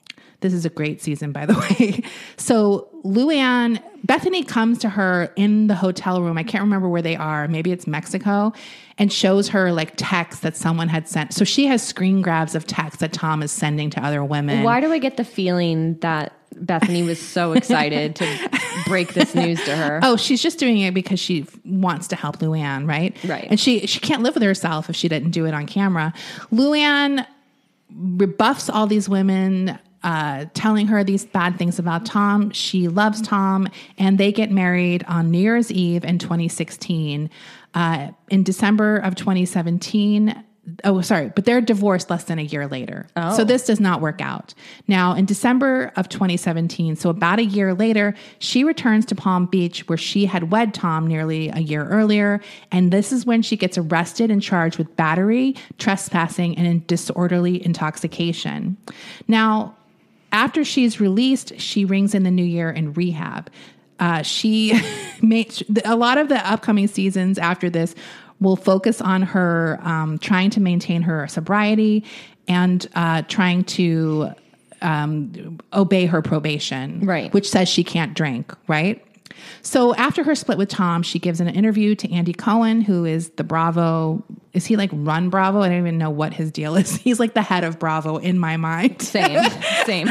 [0.45, 2.03] This is a great season, by the way.
[2.37, 6.37] So Luann, Bethenny comes to her in the hotel room.
[6.37, 7.49] I can't remember where they are.
[7.49, 8.53] Maybe it's Mexico,
[8.99, 11.33] and shows her like texts that someone had sent.
[11.33, 14.65] So she has screen grabs of texts that Tom is sending to other women.
[14.65, 18.51] Why do I get the feeling that Bethenny was so excited to
[18.87, 20.01] break this news to her?
[20.03, 23.17] Oh, she's just doing it because she wants to help Luann, right?
[23.25, 23.47] Right.
[23.49, 26.13] And she she can't live with herself if she didn't do it on camera.
[26.53, 27.27] Luann
[27.91, 32.51] rebuffs all these women uh, telling her these bad things about Tom.
[32.51, 33.67] She loves Tom,
[33.99, 37.31] and they get married on New Year's Eve in 2016.
[37.73, 40.45] Uh, in December of 2017,
[40.85, 43.07] oh, sorry, but they're divorced less than a year later.
[43.17, 43.35] Oh.
[43.35, 44.53] So this does not work out.
[44.87, 49.89] Now, in December of 2017, so about a year later, she returns to Palm Beach
[49.89, 52.41] where she had wed Tom nearly a year earlier.
[52.71, 58.77] And this is when she gets arrested and charged with battery, trespassing, and disorderly intoxication.
[59.27, 59.75] Now,
[60.35, 63.49] after she's released, she rings in the new year in rehab.
[64.01, 64.79] Uh, she
[65.23, 67.95] made a lot of the upcoming seasons after this
[68.41, 72.05] will focus on her um, trying to maintain her sobriety
[72.49, 74.31] and uh, trying to
[74.83, 77.33] um, obey her probation, Right.
[77.33, 79.03] Which says she can't drink, right?
[79.63, 83.31] So after her split with Tom, she gives an interview to Andy Cohen, who is
[83.31, 84.23] the Bravo.
[84.55, 85.61] Is he like run Bravo?
[85.61, 86.97] I don't even know what his deal is.
[87.05, 89.03] He's like the head of Bravo in my mind.
[89.03, 89.43] Same,
[89.85, 90.09] same.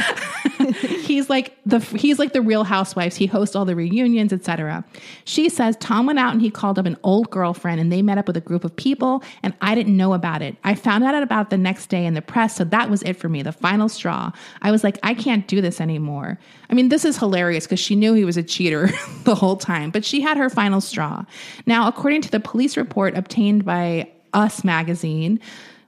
[1.02, 3.16] he's like the he's like the Real Housewives.
[3.16, 4.86] He hosts all the reunions, etc.
[5.26, 8.18] She says Tom went out and he called up an old girlfriend, and they met
[8.18, 10.56] up with a group of people, and I didn't know about it.
[10.64, 13.14] I found out about it the next day in the press, so that was it
[13.14, 13.42] for me.
[13.42, 14.32] The final straw.
[14.62, 16.40] I was like, I can't do this anymore.
[16.70, 18.90] I mean, this is hilarious because she knew he was a cheater
[19.24, 21.26] the whole time, but she had her final straw.
[21.66, 25.40] Now, according to the police report obtained by Us magazine.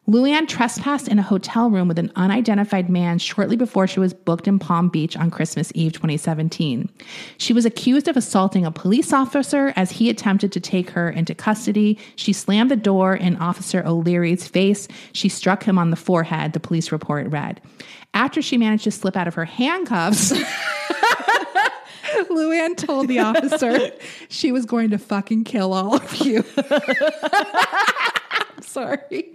[0.08, 4.48] Luann trespassed in a hotel room with an unidentified man shortly before she was booked
[4.48, 6.88] in Palm Beach on Christmas Eve 2017.
[7.40, 11.34] She was accused of assaulting a police officer as he attempted to take her into
[11.34, 11.98] custody.
[12.16, 14.88] She slammed the door in Officer O'Leary's face.
[15.12, 17.60] She struck him on the forehead, the police report read.
[18.14, 20.32] After she managed to slip out of her handcuffs,
[22.30, 23.92] Luann told the officer
[24.30, 26.44] she was going to fucking kill all of you.
[26.58, 29.34] I'm Sorry.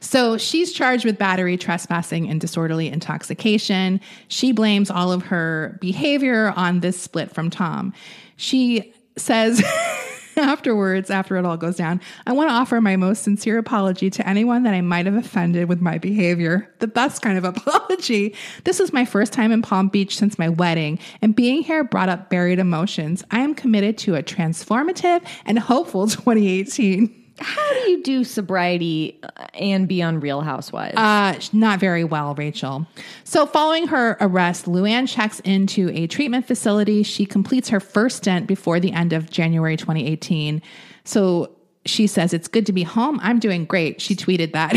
[0.00, 4.00] So she's charged with battery, trespassing, and disorderly intoxication.
[4.28, 7.94] She blames all of her behavior on this split from Tom.
[8.36, 9.62] She says
[10.36, 14.28] afterwards, after it all goes down, I want to offer my most sincere apology to
[14.28, 16.68] anyone that I might have offended with my behavior.
[16.78, 18.34] The best kind of apology.
[18.64, 22.08] This is my first time in Palm Beach since my wedding, and being here brought
[22.08, 23.24] up buried emotions.
[23.30, 27.21] I am committed to a transformative and hopeful 2018.
[27.42, 30.96] How do you do sobriety uh, and be on Real Housewives?
[30.96, 32.86] Uh, not very well, Rachel.
[33.24, 37.02] So, following her arrest, Luann checks into a treatment facility.
[37.02, 40.62] She completes her first stint before the end of January 2018.
[41.04, 41.50] So,
[41.84, 43.18] she says, It's good to be home.
[43.22, 44.00] I'm doing great.
[44.00, 44.76] She tweeted that.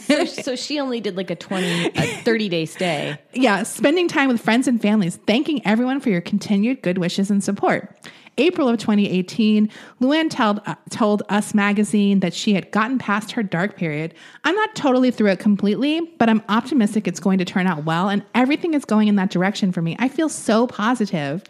[0.02, 3.18] so, so she only did like a 20, a 30 day stay.
[3.32, 7.42] yeah, spending time with friends and families, thanking everyone for your continued good wishes and
[7.42, 7.96] support.
[8.38, 9.70] April of 2018,
[10.00, 14.14] Luann told, uh, told Us Magazine that she had gotten past her dark period.
[14.44, 18.08] I'm not totally through it completely, but I'm optimistic it's going to turn out well,
[18.08, 19.96] and everything is going in that direction for me.
[19.98, 21.44] I feel so positive.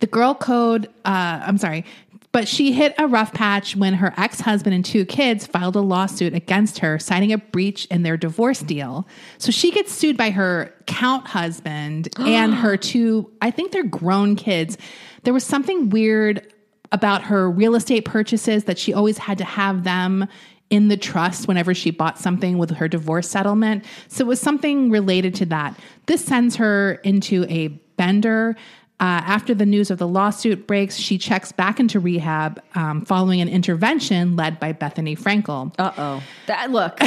[0.00, 1.84] The girl code, uh, I'm sorry,
[2.32, 5.80] but she hit a rough patch when her ex husband and two kids filed a
[5.80, 9.06] lawsuit against her, citing a breach in their divorce deal.
[9.36, 14.34] So she gets sued by her count husband and her two, I think they're grown
[14.34, 14.78] kids.
[15.24, 16.52] There was something weird
[16.90, 20.28] about her real estate purchases that she always had to have them
[20.72, 23.84] in the trust whenever she bought something with her divorce settlement.
[24.08, 25.78] So it was something related to that.
[26.06, 28.56] This sends her into a bender.
[28.98, 33.40] Uh, after the news of the lawsuit breaks, she checks back into rehab um, following
[33.40, 35.74] an intervention led by Bethenny Frankel.
[35.78, 36.22] Uh oh.
[36.46, 36.96] That look.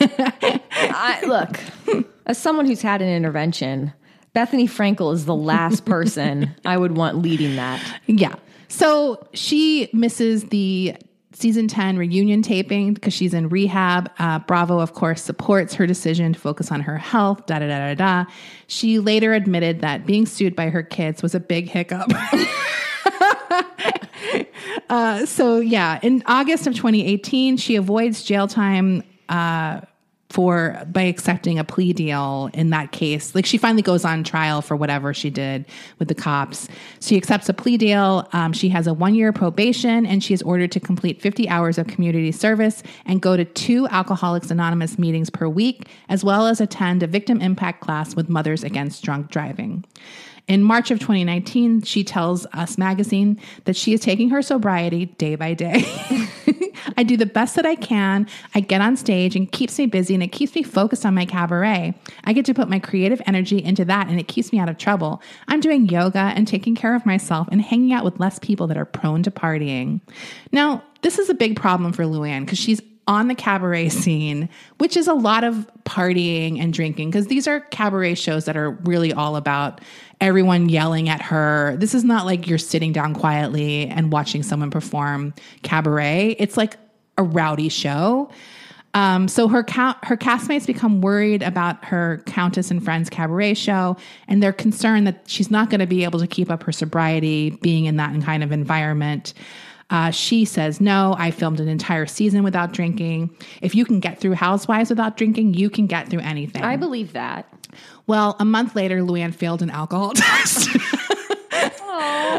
[0.00, 2.06] I, look.
[2.26, 3.92] As someone who's had an intervention,
[4.34, 7.82] Bethenny Frankel is the last person I would want leading that.
[8.06, 8.34] Yeah.
[8.68, 10.96] So she misses the
[11.34, 14.10] season 10 reunion taping because she's in rehab.
[14.18, 17.78] Uh, Bravo, of course, supports her decision to focus on her health, da da da
[17.78, 18.24] da da.
[18.66, 22.10] She later admitted that being sued by her kids was a big hiccup.
[24.90, 29.02] uh, so, yeah, in August of 2018, she avoids jail time.
[29.28, 29.80] Uh,
[30.32, 33.34] for by accepting a plea deal in that case.
[33.34, 35.66] Like she finally goes on trial for whatever she did
[35.98, 36.68] with the cops.
[37.00, 38.26] She accepts a plea deal.
[38.32, 41.76] Um, she has a one year probation and she is ordered to complete 50 hours
[41.76, 46.60] of community service and go to two Alcoholics Anonymous meetings per week, as well as
[46.60, 49.84] attend a victim impact class with Mothers Against Drunk Driving.
[50.48, 55.36] In March of 2019, she tells Us Magazine that she is taking her sobriety day
[55.36, 55.84] by day.
[56.96, 58.26] I do the best that I can.
[58.54, 61.26] I get on stage and keeps me busy and it keeps me focused on my
[61.26, 61.94] cabaret.
[62.24, 64.78] I get to put my creative energy into that and it keeps me out of
[64.78, 65.22] trouble.
[65.48, 68.76] I'm doing yoga and taking care of myself and hanging out with less people that
[68.76, 70.00] are prone to partying.
[70.50, 74.48] Now, this is a big problem for Luann because she's on the cabaret scene,
[74.78, 78.70] which is a lot of partying and drinking, because these are cabaret shows that are
[78.70, 79.80] really all about
[80.20, 81.76] everyone yelling at her.
[81.78, 86.36] This is not like you're sitting down quietly and watching someone perform cabaret.
[86.38, 86.76] It's like
[87.18, 88.30] a rowdy show.
[88.94, 93.96] Um, so her ca- her castmates become worried about her Countess and Friends cabaret show,
[94.28, 97.50] and they're concerned that she's not going to be able to keep up her sobriety
[97.62, 99.32] being in that kind of environment.
[99.92, 103.28] Uh, she says, No, I filmed an entire season without drinking.
[103.60, 106.62] If you can get through Housewives without drinking, you can get through anything.
[106.62, 107.46] I believe that.
[108.06, 110.70] well, a month later, Luann failed an alcohol test.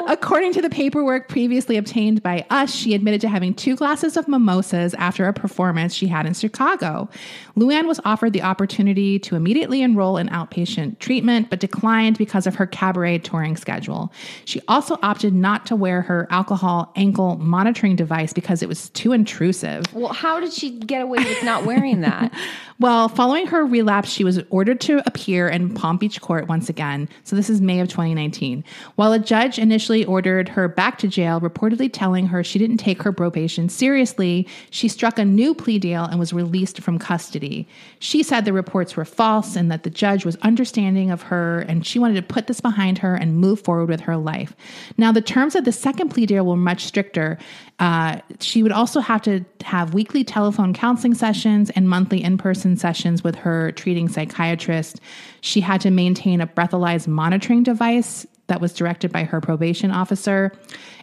[0.07, 4.27] According to the paperwork previously obtained by us, she admitted to having two glasses of
[4.27, 7.09] mimosas after a performance she had in Chicago.
[7.55, 12.55] Luann was offered the opportunity to immediately enroll in outpatient treatment, but declined because of
[12.55, 14.11] her cabaret touring schedule.
[14.45, 19.13] She also opted not to wear her alcohol ankle monitoring device because it was too
[19.13, 19.85] intrusive.
[19.93, 22.33] Well, how did she get away with not wearing that?
[22.79, 27.07] Well, following her relapse, she was ordered to appear in Palm Beach court once again.
[27.23, 28.63] So this is May of 2019.
[28.95, 33.01] While a judge initially ordered her back to jail, reportedly telling her she didn't take
[33.01, 37.67] her probation seriously, she struck a new plea deal and was released from custody.
[37.99, 41.85] She said the reports were false and that the judge was understanding of her and
[41.85, 44.55] she wanted to put this behind her and move forward with her life.
[44.97, 47.39] Now, the terms of the second plea deal were much stricter.
[47.79, 52.77] Uh, she would also have to have weekly telephone counseling sessions and monthly in person
[52.77, 55.01] sessions with her treating psychiatrist.
[55.41, 60.51] She had to maintain a breathalyzed monitoring device that was directed by her probation officer.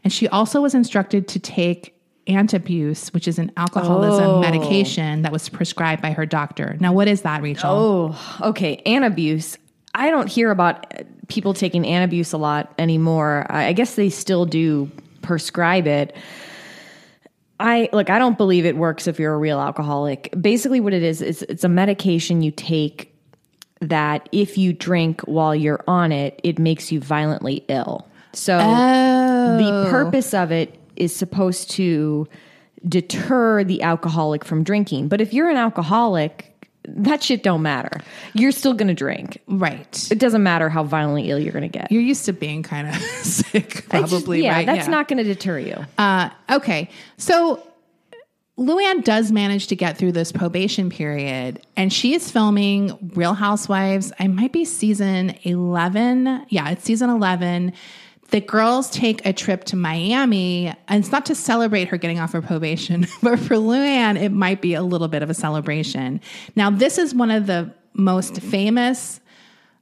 [0.05, 1.95] And she also was instructed to take
[2.27, 4.41] antabuse, which is an alcoholism Oh.
[4.41, 6.77] medication that was prescribed by her doctor.
[6.81, 7.71] Now, what is that, Rachel?
[7.71, 8.83] Oh, okay.
[8.87, 9.57] Anabuse.
[9.95, 10.93] I don't hear about
[11.29, 13.47] people taking Anabuse a lot anymore.
[13.49, 14.91] I I guess they still do
[15.23, 16.15] prescribe it.
[17.59, 20.33] I look, I don't believe it works if you're a real alcoholic.
[20.41, 23.10] Basically what it is is it's a medication you take
[23.81, 28.07] that if you drink while you're on it, it makes you violently ill.
[28.33, 32.29] So the purpose of it is supposed to
[32.87, 35.09] deter the alcoholic from drinking.
[35.09, 36.47] But if you're an alcoholic,
[36.87, 38.01] that shit don't matter.
[38.35, 39.39] You're still going to drink.
[39.47, 40.09] Right.
[40.11, 41.91] It doesn't matter how violently ill you're going to get.
[41.93, 44.67] You're used to being kind of sick, It's just- probably, yeah, right?
[44.67, 45.77] that's not going to deter you.
[45.99, 46.89] Uh, okay.
[47.19, 47.63] So
[48.59, 54.13] Luann does manage to get through this probation period, and she is filming Real Housewives.
[54.19, 56.47] I might be season 11.
[56.51, 57.73] Yeah, it's season 11.
[58.31, 62.33] The girls take a trip to Miami, and it's not to celebrate her getting off
[62.33, 66.21] her probation, but for Luann, it might be a little bit of a celebration.
[66.55, 69.21] Now, this is one of the most famous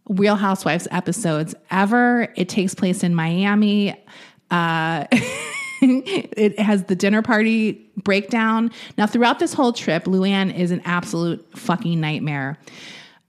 [0.09, 2.33] Real Housewives episodes ever.
[2.37, 4.03] It takes place in Miami.
[4.51, 5.07] Uh,
[6.37, 8.71] it has the dinner party breakdown.
[8.97, 12.59] Now, throughout this whole trip, Luann is an absolute fucking nightmare.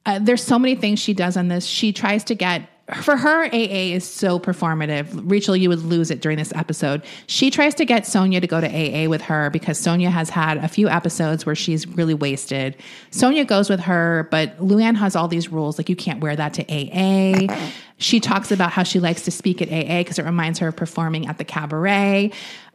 [0.05, 1.65] Uh, there's so many things she does on this.
[1.65, 5.07] She tries to get for her AA is so performative.
[5.29, 7.03] Rachel, you would lose it during this episode.
[7.27, 10.57] She tries to get Sonja to go to AA with her because Sonja has had
[10.57, 12.75] a few episodes where she's really wasted.
[13.11, 16.53] Sonja goes with her, but Luann has all these rules like you can't wear that
[16.55, 17.55] to AA.
[18.01, 20.77] She talks about how she likes to speak at AA because it reminds her of
[20.77, 22.31] performing at the cabaret.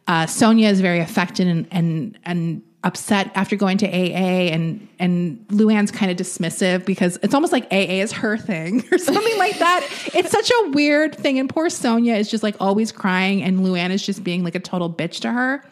[0.07, 5.45] Uh, Sonja is very affected and and and upset after going to AA and and
[5.49, 9.57] Luann's kind of dismissive because it's almost like AA is her thing or something like
[9.59, 9.85] that.
[10.13, 11.39] It's such a weird thing.
[11.39, 14.59] And poor Sonja is just like always crying and Luann is just being like a
[14.59, 15.65] total bitch to her.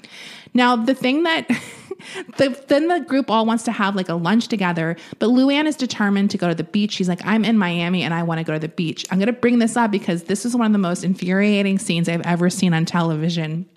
[0.56, 1.48] Now the thing that
[2.38, 5.76] the, then the group all wants to have like a lunch together, but Luann is
[5.76, 6.94] determined to go to the beach.
[6.94, 9.06] She's like, I'm in Miami and I want to go to the beach.
[9.12, 12.10] I'm going to bring this up because this is one of the most infuriating scenes
[12.10, 13.68] I've ever seen on television.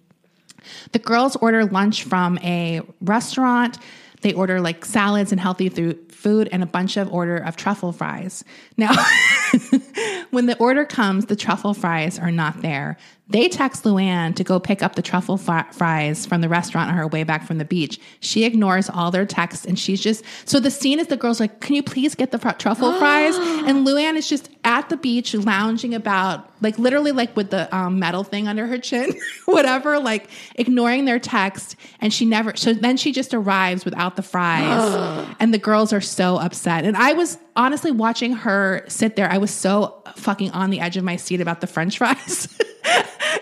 [0.92, 3.78] The girls order lunch from a restaurant.
[4.22, 7.92] They order like salads and healthy th- food and a bunch of order of truffle
[7.92, 8.44] fries.
[8.76, 8.92] Now,
[10.30, 12.96] when the order comes, the truffle fries are not there.
[13.28, 16.96] They text Luann to go pick up the truffle fri- fries from the restaurant on
[16.96, 17.98] her way back from the beach.
[18.20, 21.60] She ignores all their texts and she's just so the scene is the girls like,
[21.60, 25.92] "Can you please get the truffle fries?" And Luann is just at the beach lounging
[25.92, 29.12] about, like literally like with the um, metal thing under her chin,
[29.46, 31.74] whatever, like ignoring their text.
[32.00, 32.54] And she never.
[32.54, 36.84] So then she just arrives without the fries, and the girls are so upset.
[36.84, 39.28] And I was honestly watching her sit there.
[39.28, 39.85] I was so
[40.16, 42.48] fucking on the edge of my seat about the French fries.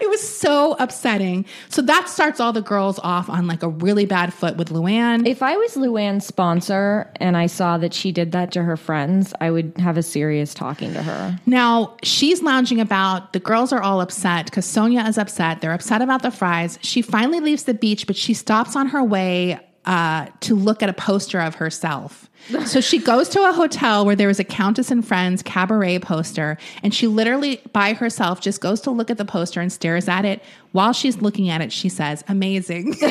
[0.00, 1.44] it was so upsetting.
[1.68, 5.26] So that starts all the girls off on like a really bad foot with Luann.
[5.26, 9.34] If I was Luann's sponsor and I saw that she did that to her friends,
[9.40, 11.38] I would have a serious talking to her.
[11.46, 13.32] Now she's lounging about.
[13.32, 15.60] The girls are all upset because Sonja is upset.
[15.60, 16.78] They're upset about the fries.
[16.82, 20.88] She finally leaves the beach, but she stops on her way uh, to look at
[20.88, 22.30] a poster of herself.
[22.66, 26.58] So she goes to a hotel where there is a Countess and Friends cabaret poster,
[26.82, 30.26] and she literally by herself just goes to look at the poster and stares at
[30.26, 30.42] it.
[30.72, 32.92] While she's looking at it, she says, "Amazing."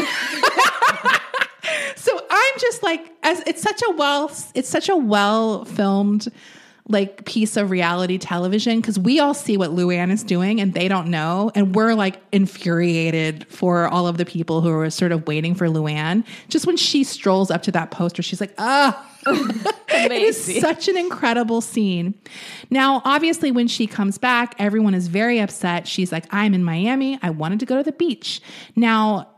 [1.95, 6.31] so I'm just like, as it's such a well, it's such a well filmed
[6.89, 10.89] like piece of reality television because we all see what Luann is doing and they
[10.89, 11.49] don't know.
[11.55, 15.67] And we're like infuriated for all of the people who are sort of waiting for
[15.67, 16.25] Luann.
[16.49, 19.09] Just when she strolls up to that poster, she's like, ah.
[19.27, 22.13] it is such an incredible scene.
[22.69, 25.87] Now, obviously, when she comes back, everyone is very upset.
[25.87, 27.17] She's like, I'm in Miami.
[27.21, 28.41] I wanted to go to the beach.
[28.75, 29.29] Now,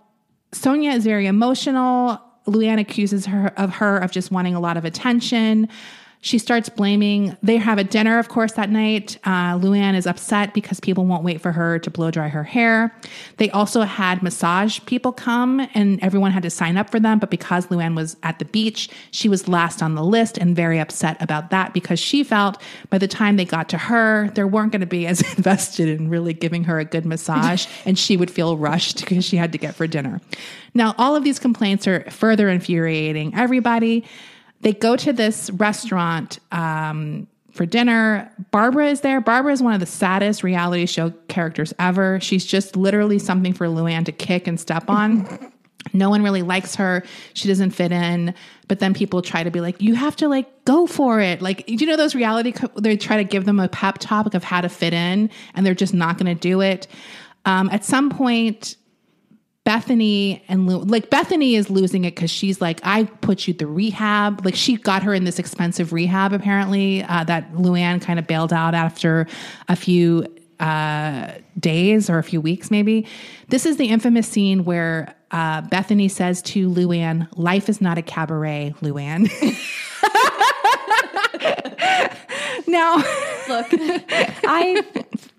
[0.53, 2.19] Sonja is very emotional.
[2.47, 5.69] Luann accuses her of her of just wanting a lot of attention.
[6.25, 7.37] She starts blaming.
[7.43, 9.19] They have a dinner, of course, that night.
[9.25, 12.91] Uh, Luann is upset because people won't wait for her to blow dry her hair.
[13.37, 17.19] They also had massage people come, and everyone had to sign up for them.
[17.19, 20.79] But because Luann was at the beach, she was last on the list and very
[20.79, 22.59] upset about that because she felt
[22.89, 26.09] by the time they got to her, they weren't going to be as invested in
[26.09, 29.59] really giving her a good massage, and she would feel rushed because she had to
[29.59, 30.19] get for dinner.
[30.73, 34.05] Now, all of these complaints are further infuriating everybody.
[34.61, 38.31] They go to this restaurant um, for dinner.
[38.51, 39.21] Barbara is there.
[39.21, 42.19] Barbara is one of the saddest reality show characters ever.
[42.19, 45.51] She's just literally something for Luann to kick and step on.
[45.93, 47.03] no one really likes her.
[47.33, 48.33] She doesn't fit in.
[48.67, 51.41] But then people try to be like, you have to like go for it.
[51.41, 54.43] Like, you know, those reality, co- they try to give them a pep talk of
[54.43, 56.87] how to fit in and they're just not going to do it.
[57.45, 58.75] Um, at some point,
[59.65, 63.73] Bethenny and Lu- like Bethenny is losing it because she's like, I put you through
[63.73, 64.45] rehab.
[64.45, 68.53] Like she got her in this expensive rehab apparently uh, that Luann kind of bailed
[68.53, 69.27] out after
[69.67, 70.27] a few
[70.59, 73.07] uh, days or a few weeks maybe.
[73.49, 78.03] This is the infamous scene where uh, Bethenny says to Luann, "Life is not a
[78.03, 79.31] cabaret, Luann."
[82.67, 83.03] now,
[83.47, 83.67] Look,
[84.45, 84.83] I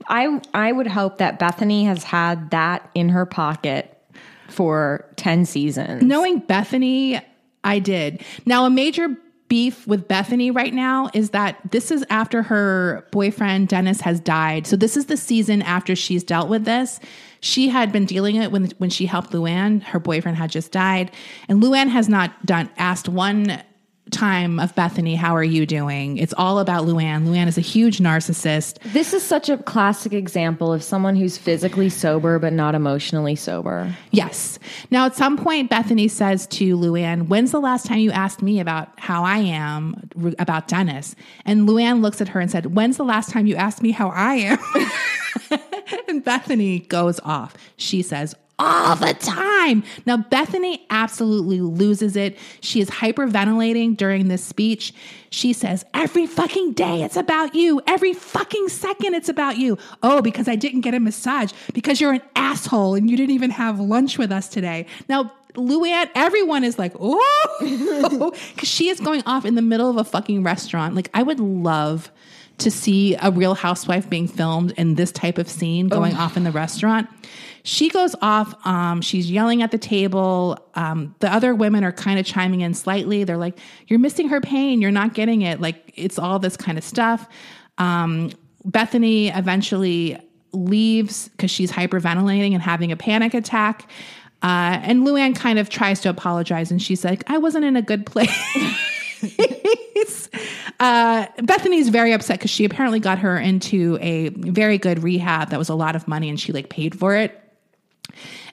[0.09, 3.96] I I would hope that Bethenny has had that in her pocket
[4.57, 6.03] for 10 seasons.
[6.03, 7.23] Knowing Bethenny,
[7.63, 8.25] I did.
[8.47, 9.17] Now, a major
[9.49, 14.67] beef with Bethenny right now is that this is after her boyfriend Dennis has died.
[14.67, 16.99] So this is the season after she's dealt with this.
[17.41, 19.83] She had been dealing it when when she helped Luann.
[19.83, 21.13] Her boyfriend had just died,
[21.49, 23.63] and Luann has not done asked one
[24.11, 26.17] time of Bethenny, how are you doing?
[26.19, 27.27] It's all about Luann.
[27.27, 28.79] Luann is a huge narcissist.
[28.93, 33.95] This is such a classic example of someone who's physically sober but not emotionally sober.
[34.13, 34.59] Yes.
[34.91, 38.61] Now, at some point, Bethenny says to Luann, When's the last time you asked me
[38.61, 41.17] about how I am about Dennis?
[41.45, 44.11] And Luann looks at her and said, When's the last time you asked me how
[44.11, 44.59] I am?
[46.09, 47.57] and Bethenny goes off.
[47.77, 49.85] She says, all the time.
[50.07, 52.39] Now, Bethenny absolutely loses it.
[52.61, 54.95] She is hyperventilating during this speech.
[55.31, 57.81] She says, Every fucking day it's about you.
[57.87, 59.77] Every fucking second it's about you.
[60.03, 63.51] Oh, because I didn't get a massage, because you're an asshole and you didn't even
[63.51, 64.87] have lunch with us today.
[65.09, 69.97] Now, Luann, everyone is like, oh, because she is going off in the middle of
[69.97, 70.95] a fucking restaurant.
[70.95, 72.11] Like, I would love
[72.59, 76.21] to see a real housewife being filmed in this type of scene going oh.
[76.21, 77.09] off in the restaurant.
[77.63, 78.55] She goes off.
[78.65, 80.59] Um, she's yelling at the table.
[80.75, 83.25] Um, the other women are kind of chiming in slightly.
[83.25, 84.81] They're like, You're missing her pain.
[84.81, 85.61] You're not getting it.
[85.61, 87.29] Like, it's all this kind of stuff.
[87.79, 88.31] Um,
[88.67, 90.19] Bethenny eventually
[90.53, 93.91] leaves because she's hyperventilating and having a panic attack.
[94.43, 97.83] Uh, and Luann kind of tries to apologize and she's like, I wasn't in a
[97.83, 98.31] good place.
[100.81, 105.59] uh, Bethenny's very upset because she apparently got her into a very good rehab that
[105.59, 107.41] was a lot of money and she like paid for it.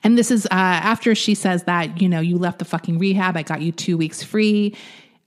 [0.02, 3.36] And this is uh, after she says that, you know, you left the fucking rehab.
[3.36, 4.76] I got you two weeks free.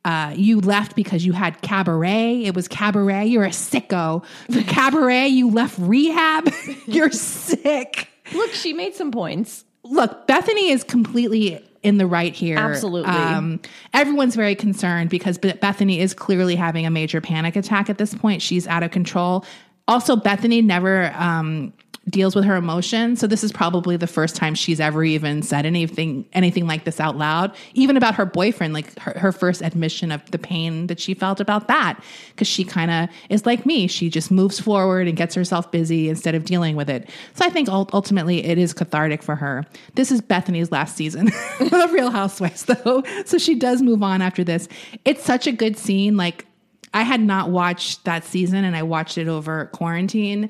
[0.05, 2.43] Uh, you left because you had cabaret.
[2.43, 3.25] It was cabaret.
[3.25, 4.23] You're a sicko.
[4.51, 6.49] For cabaret, you left rehab.
[6.85, 8.07] You're sick.
[8.33, 9.65] Look, she made some points.
[9.83, 12.57] Look, Bethenny is completely in the right here.
[12.57, 13.11] Absolutely.
[13.11, 13.61] Um,
[13.93, 18.41] everyone's very concerned because Bethenny is clearly having a major panic attack at this point.
[18.41, 19.45] She's out of control.
[19.88, 21.71] Also, Bethenny never um,
[22.10, 23.20] deals with her emotions.
[23.20, 26.99] So this is probably the first time she's ever even said anything anything like this
[26.99, 30.99] out loud, even about her boyfriend, like her, her first admission of the pain that
[30.99, 32.01] she felt about that.
[32.30, 33.88] Because she kind of is like me.
[33.88, 37.10] She just moves forward and gets herself busy instead of dealing with it.
[37.34, 39.65] So I think ultimately it is cathartic for her.
[39.95, 41.30] This is Bethenny's last season
[41.60, 43.03] of Real Housewives, though.
[43.26, 44.68] So she does move on after this.
[45.06, 46.15] It's such a good scene.
[46.15, 46.45] Like
[46.94, 50.49] I had not watched that season and I watched it over quarantine.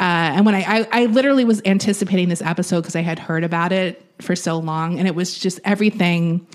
[0.00, 3.44] Uh, and when I, I, I literally was anticipating this episode because I had heard
[3.44, 6.46] about it for so long, and it was just everything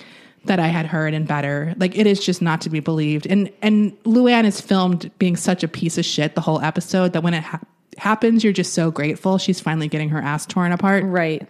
[0.45, 1.75] that I had heard and better.
[1.77, 3.27] Like it is just not to be believed.
[3.27, 7.21] And and Luann is filmed being such a piece of shit the whole episode that
[7.21, 7.61] when it ha-
[7.97, 11.03] happens, you're just so grateful she's finally getting her ass torn apart.
[11.03, 11.47] Right.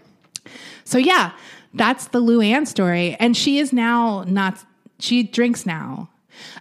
[0.83, 1.31] So yeah,
[1.73, 4.63] that's the Luann story, and she is now not.
[4.99, 6.09] She drinks now.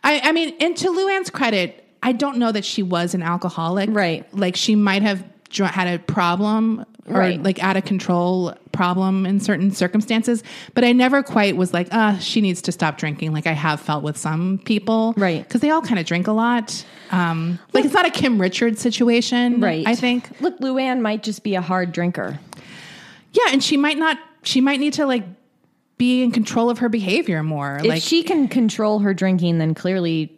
[0.05, 3.89] I, I mean, and to Luann's credit, I don't know that she was an alcoholic.
[3.91, 4.27] Right.
[4.33, 5.25] Like she might have
[5.59, 7.43] had a problem or Right.
[7.43, 10.43] like out of control problem in certain circumstances,
[10.75, 13.33] but I never quite was like, ah, she needs to stop drinking.
[13.33, 15.15] Like I have felt with some people.
[15.17, 15.47] Right.
[15.47, 16.85] Because they all kind of drink a lot.
[17.11, 19.61] Um, like it's not a Kim Richards situation.
[19.61, 19.87] Right.
[19.87, 20.41] I think.
[20.41, 22.39] Look, Luann might just be a hard drinker.
[23.33, 23.45] Yeah.
[23.53, 25.25] And she might not, she might need to like
[25.99, 27.77] be in control of her behavior more.
[27.77, 30.37] If like she can control her drinking, then clearly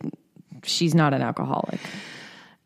[0.66, 1.80] she's not an alcoholic.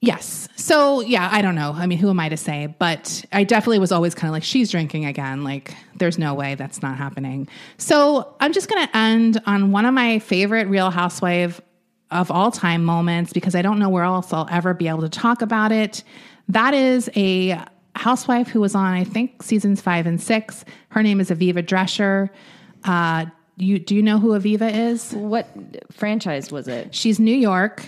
[0.03, 0.49] Yes.
[0.57, 1.73] So, yeah, I don't know.
[1.75, 2.75] I mean, who am I to say?
[2.79, 5.45] But I definitely was always kind of like, she's drinking again.
[5.45, 7.49] Like, there's no way that's not happening.
[7.77, 11.61] So, I'm just going to end on one of my favorite Real Housewife
[12.11, 15.09] of all time moments because I don't know where else I'll ever be able to
[15.11, 16.03] talk about it.
[16.49, 17.63] That is a
[17.95, 20.65] housewife who was on, I think, seasons five and six.
[20.89, 22.31] Her name is Aviva Drescher.
[22.85, 23.27] Uh,
[23.65, 25.13] you, do you know who Aviva is?
[25.13, 25.49] What
[25.93, 26.95] franchise was it?
[26.95, 27.85] She's New York,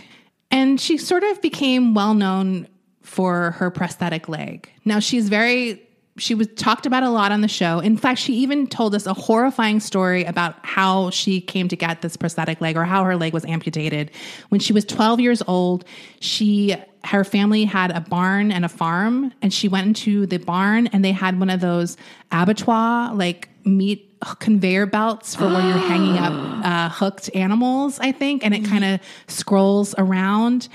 [0.51, 2.69] and she sort of became well known
[3.03, 4.71] for her prosthetic leg.
[4.85, 5.83] Now she's very
[6.19, 7.79] she was talked about a lot on the show.
[7.79, 12.03] In fact, she even told us a horrifying story about how she came to get
[12.03, 14.11] this prosthetic leg or how her leg was amputated.
[14.51, 15.85] When she was 12 years old,
[16.21, 20.87] she her family had a barn and a farm and she went into the barn
[20.89, 21.97] and they had one of those
[22.31, 26.33] abattoir like meat conveyor belts for where you're hanging up
[26.65, 30.69] uh, hooked animals, I think, and it kind of scrolls around.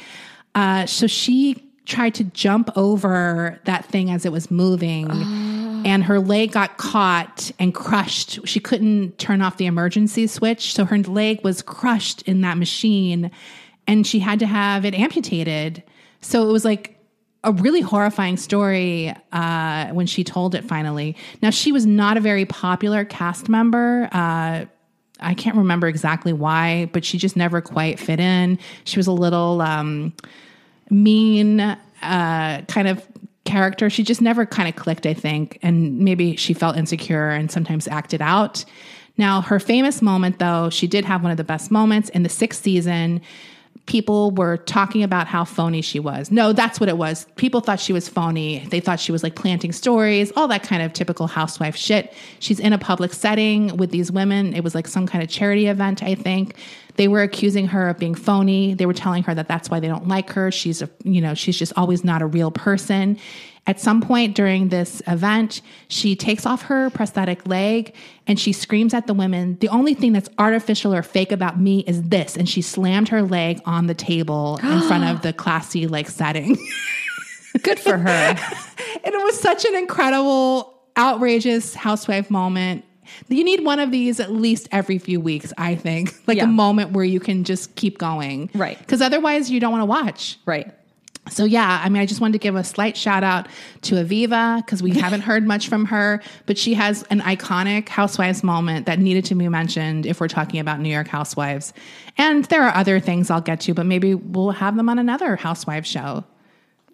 [0.55, 5.09] Uh, so she tried to jump over that thing as it was moving,
[5.85, 8.45] and her leg got caught and crushed.
[8.45, 13.31] She couldn't turn off the emergency switch, so her leg was crushed in that machine,
[13.87, 15.83] and she had to have it amputated.
[16.21, 16.96] So it was like
[17.43, 21.15] a really horrifying story uh, when she told it finally.
[21.41, 24.09] Now, she was not a very popular cast member.
[24.11, 24.65] Uh,
[25.19, 28.59] I can't remember exactly why, but she just never quite fit in.
[28.84, 30.14] She was a little um,
[30.89, 33.07] mean uh, kind of
[33.45, 33.89] character.
[33.89, 35.57] She just never kind of clicked, I think.
[35.61, 38.65] And maybe she felt insecure and sometimes acted out.
[39.18, 42.30] Now, her famous moment, though, she did have one of the best moments in the
[42.30, 43.22] sixth season
[43.88, 46.30] people were talking about how phony she was.
[46.30, 47.26] No, that's what it was.
[47.38, 48.59] People thought she was phony.
[48.68, 52.14] They thought she was like planting stories, all that kind of typical housewife shit.
[52.39, 54.53] She's in a public setting with these women.
[54.53, 56.55] It was like some kind of charity event, I think.
[56.97, 58.73] They were accusing her of being phony.
[58.73, 60.51] They were telling her that that's why they don't like her.
[60.51, 63.18] She's a, you know, she's just always not a real person.
[63.68, 67.94] At some point during this event, she takes off her prosthetic leg
[68.26, 71.81] and she screams at the women, The only thing that's artificial or fake about me
[71.81, 72.38] is this.
[72.38, 76.57] And she slammed her leg on the table in front of the classy like setting.
[77.61, 78.07] Good for her.
[79.03, 82.85] and it was such an incredible, outrageous housewife moment.
[83.30, 86.14] You need one of these at least every few weeks, I think.
[86.27, 86.44] Like Yeah.
[86.44, 88.49] a moment where you can just keep going.
[88.53, 88.77] Right.
[88.77, 90.38] Because otherwise, you don't want to watch.
[90.45, 90.73] right.
[91.29, 93.47] So yeah, I mean, I just wanted to give a slight shout out
[93.83, 98.43] to Aviva because we haven't heard much from her, but she has an iconic housewives
[98.43, 101.73] moment that needed to be mentioned if we're talking about New York housewives.
[102.17, 105.35] And there are other things I'll get to, but maybe we'll have them on another
[105.35, 106.23] housewives show.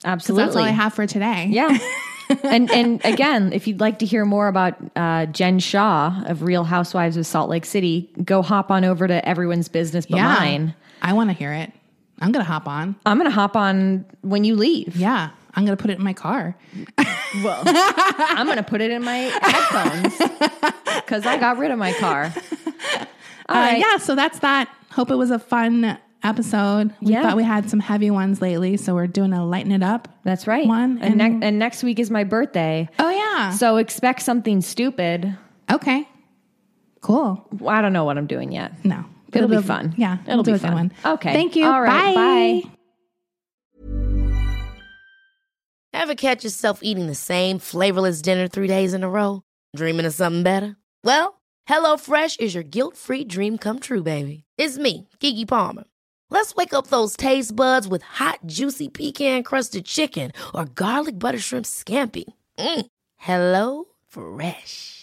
[0.05, 0.45] Absolutely.
[0.45, 1.47] that's all I have for today.
[1.49, 1.77] Yeah.
[2.43, 6.63] and and again, if you'd like to hear more about uh, Jen Shah of Real
[6.63, 10.33] Housewives of Salt Lake City, go hop on over to Everyone's Business But Yeah.
[10.33, 10.75] Mine.
[11.01, 11.71] I want to hear it.
[12.19, 12.95] I'm going to hop on.
[13.05, 14.95] I'm going to hop on when you leave.
[14.95, 15.29] Yeah.
[15.55, 16.55] I'm going to put it in my car.
[17.43, 20.17] Well, I'm going to put it in my headphones
[20.95, 22.33] because I got rid of my car.
[23.49, 23.77] All Uh, right.
[23.79, 23.97] yeah.
[23.97, 24.69] So that's that.
[24.91, 26.93] Hope it was a fun episode.
[27.01, 27.23] We Yeah.
[27.23, 28.77] thought we had some heavy ones lately.
[28.77, 30.07] So we're doing a lighten it up.
[30.23, 30.65] That's right.
[30.67, 30.99] One.
[31.01, 32.87] and, and- ne- and next week is my birthday.
[32.99, 33.51] Oh, yeah.
[33.51, 35.37] So expect something stupid.
[35.71, 36.07] okay.
[37.01, 37.45] Cool.
[37.67, 38.85] I don't know what I'm doing yet.
[38.85, 39.03] No.
[39.33, 39.93] But It'll be fun.
[39.97, 40.17] Yeah.
[40.27, 40.73] It'll we'll be fun.
[40.73, 40.91] one.
[41.05, 41.33] Okay.
[41.33, 41.65] Thank you.
[41.65, 42.15] All right.
[42.15, 42.61] Bye.
[42.63, 42.69] Bye.
[45.93, 49.41] Ever catch yourself eating the same flavorless dinner three days in a row?
[49.75, 50.75] Dreaming of something better?
[51.03, 54.43] Well, HelloFresh is your guilt-free dream come true, baby.
[54.57, 55.83] It's me, Keke Palmer.
[56.29, 61.65] Let's wake up those taste buds with hot, juicy pecan-crusted chicken or garlic butter shrimp
[61.65, 62.25] scampi.
[62.57, 62.85] Mm.
[63.17, 65.02] Hello Fresh.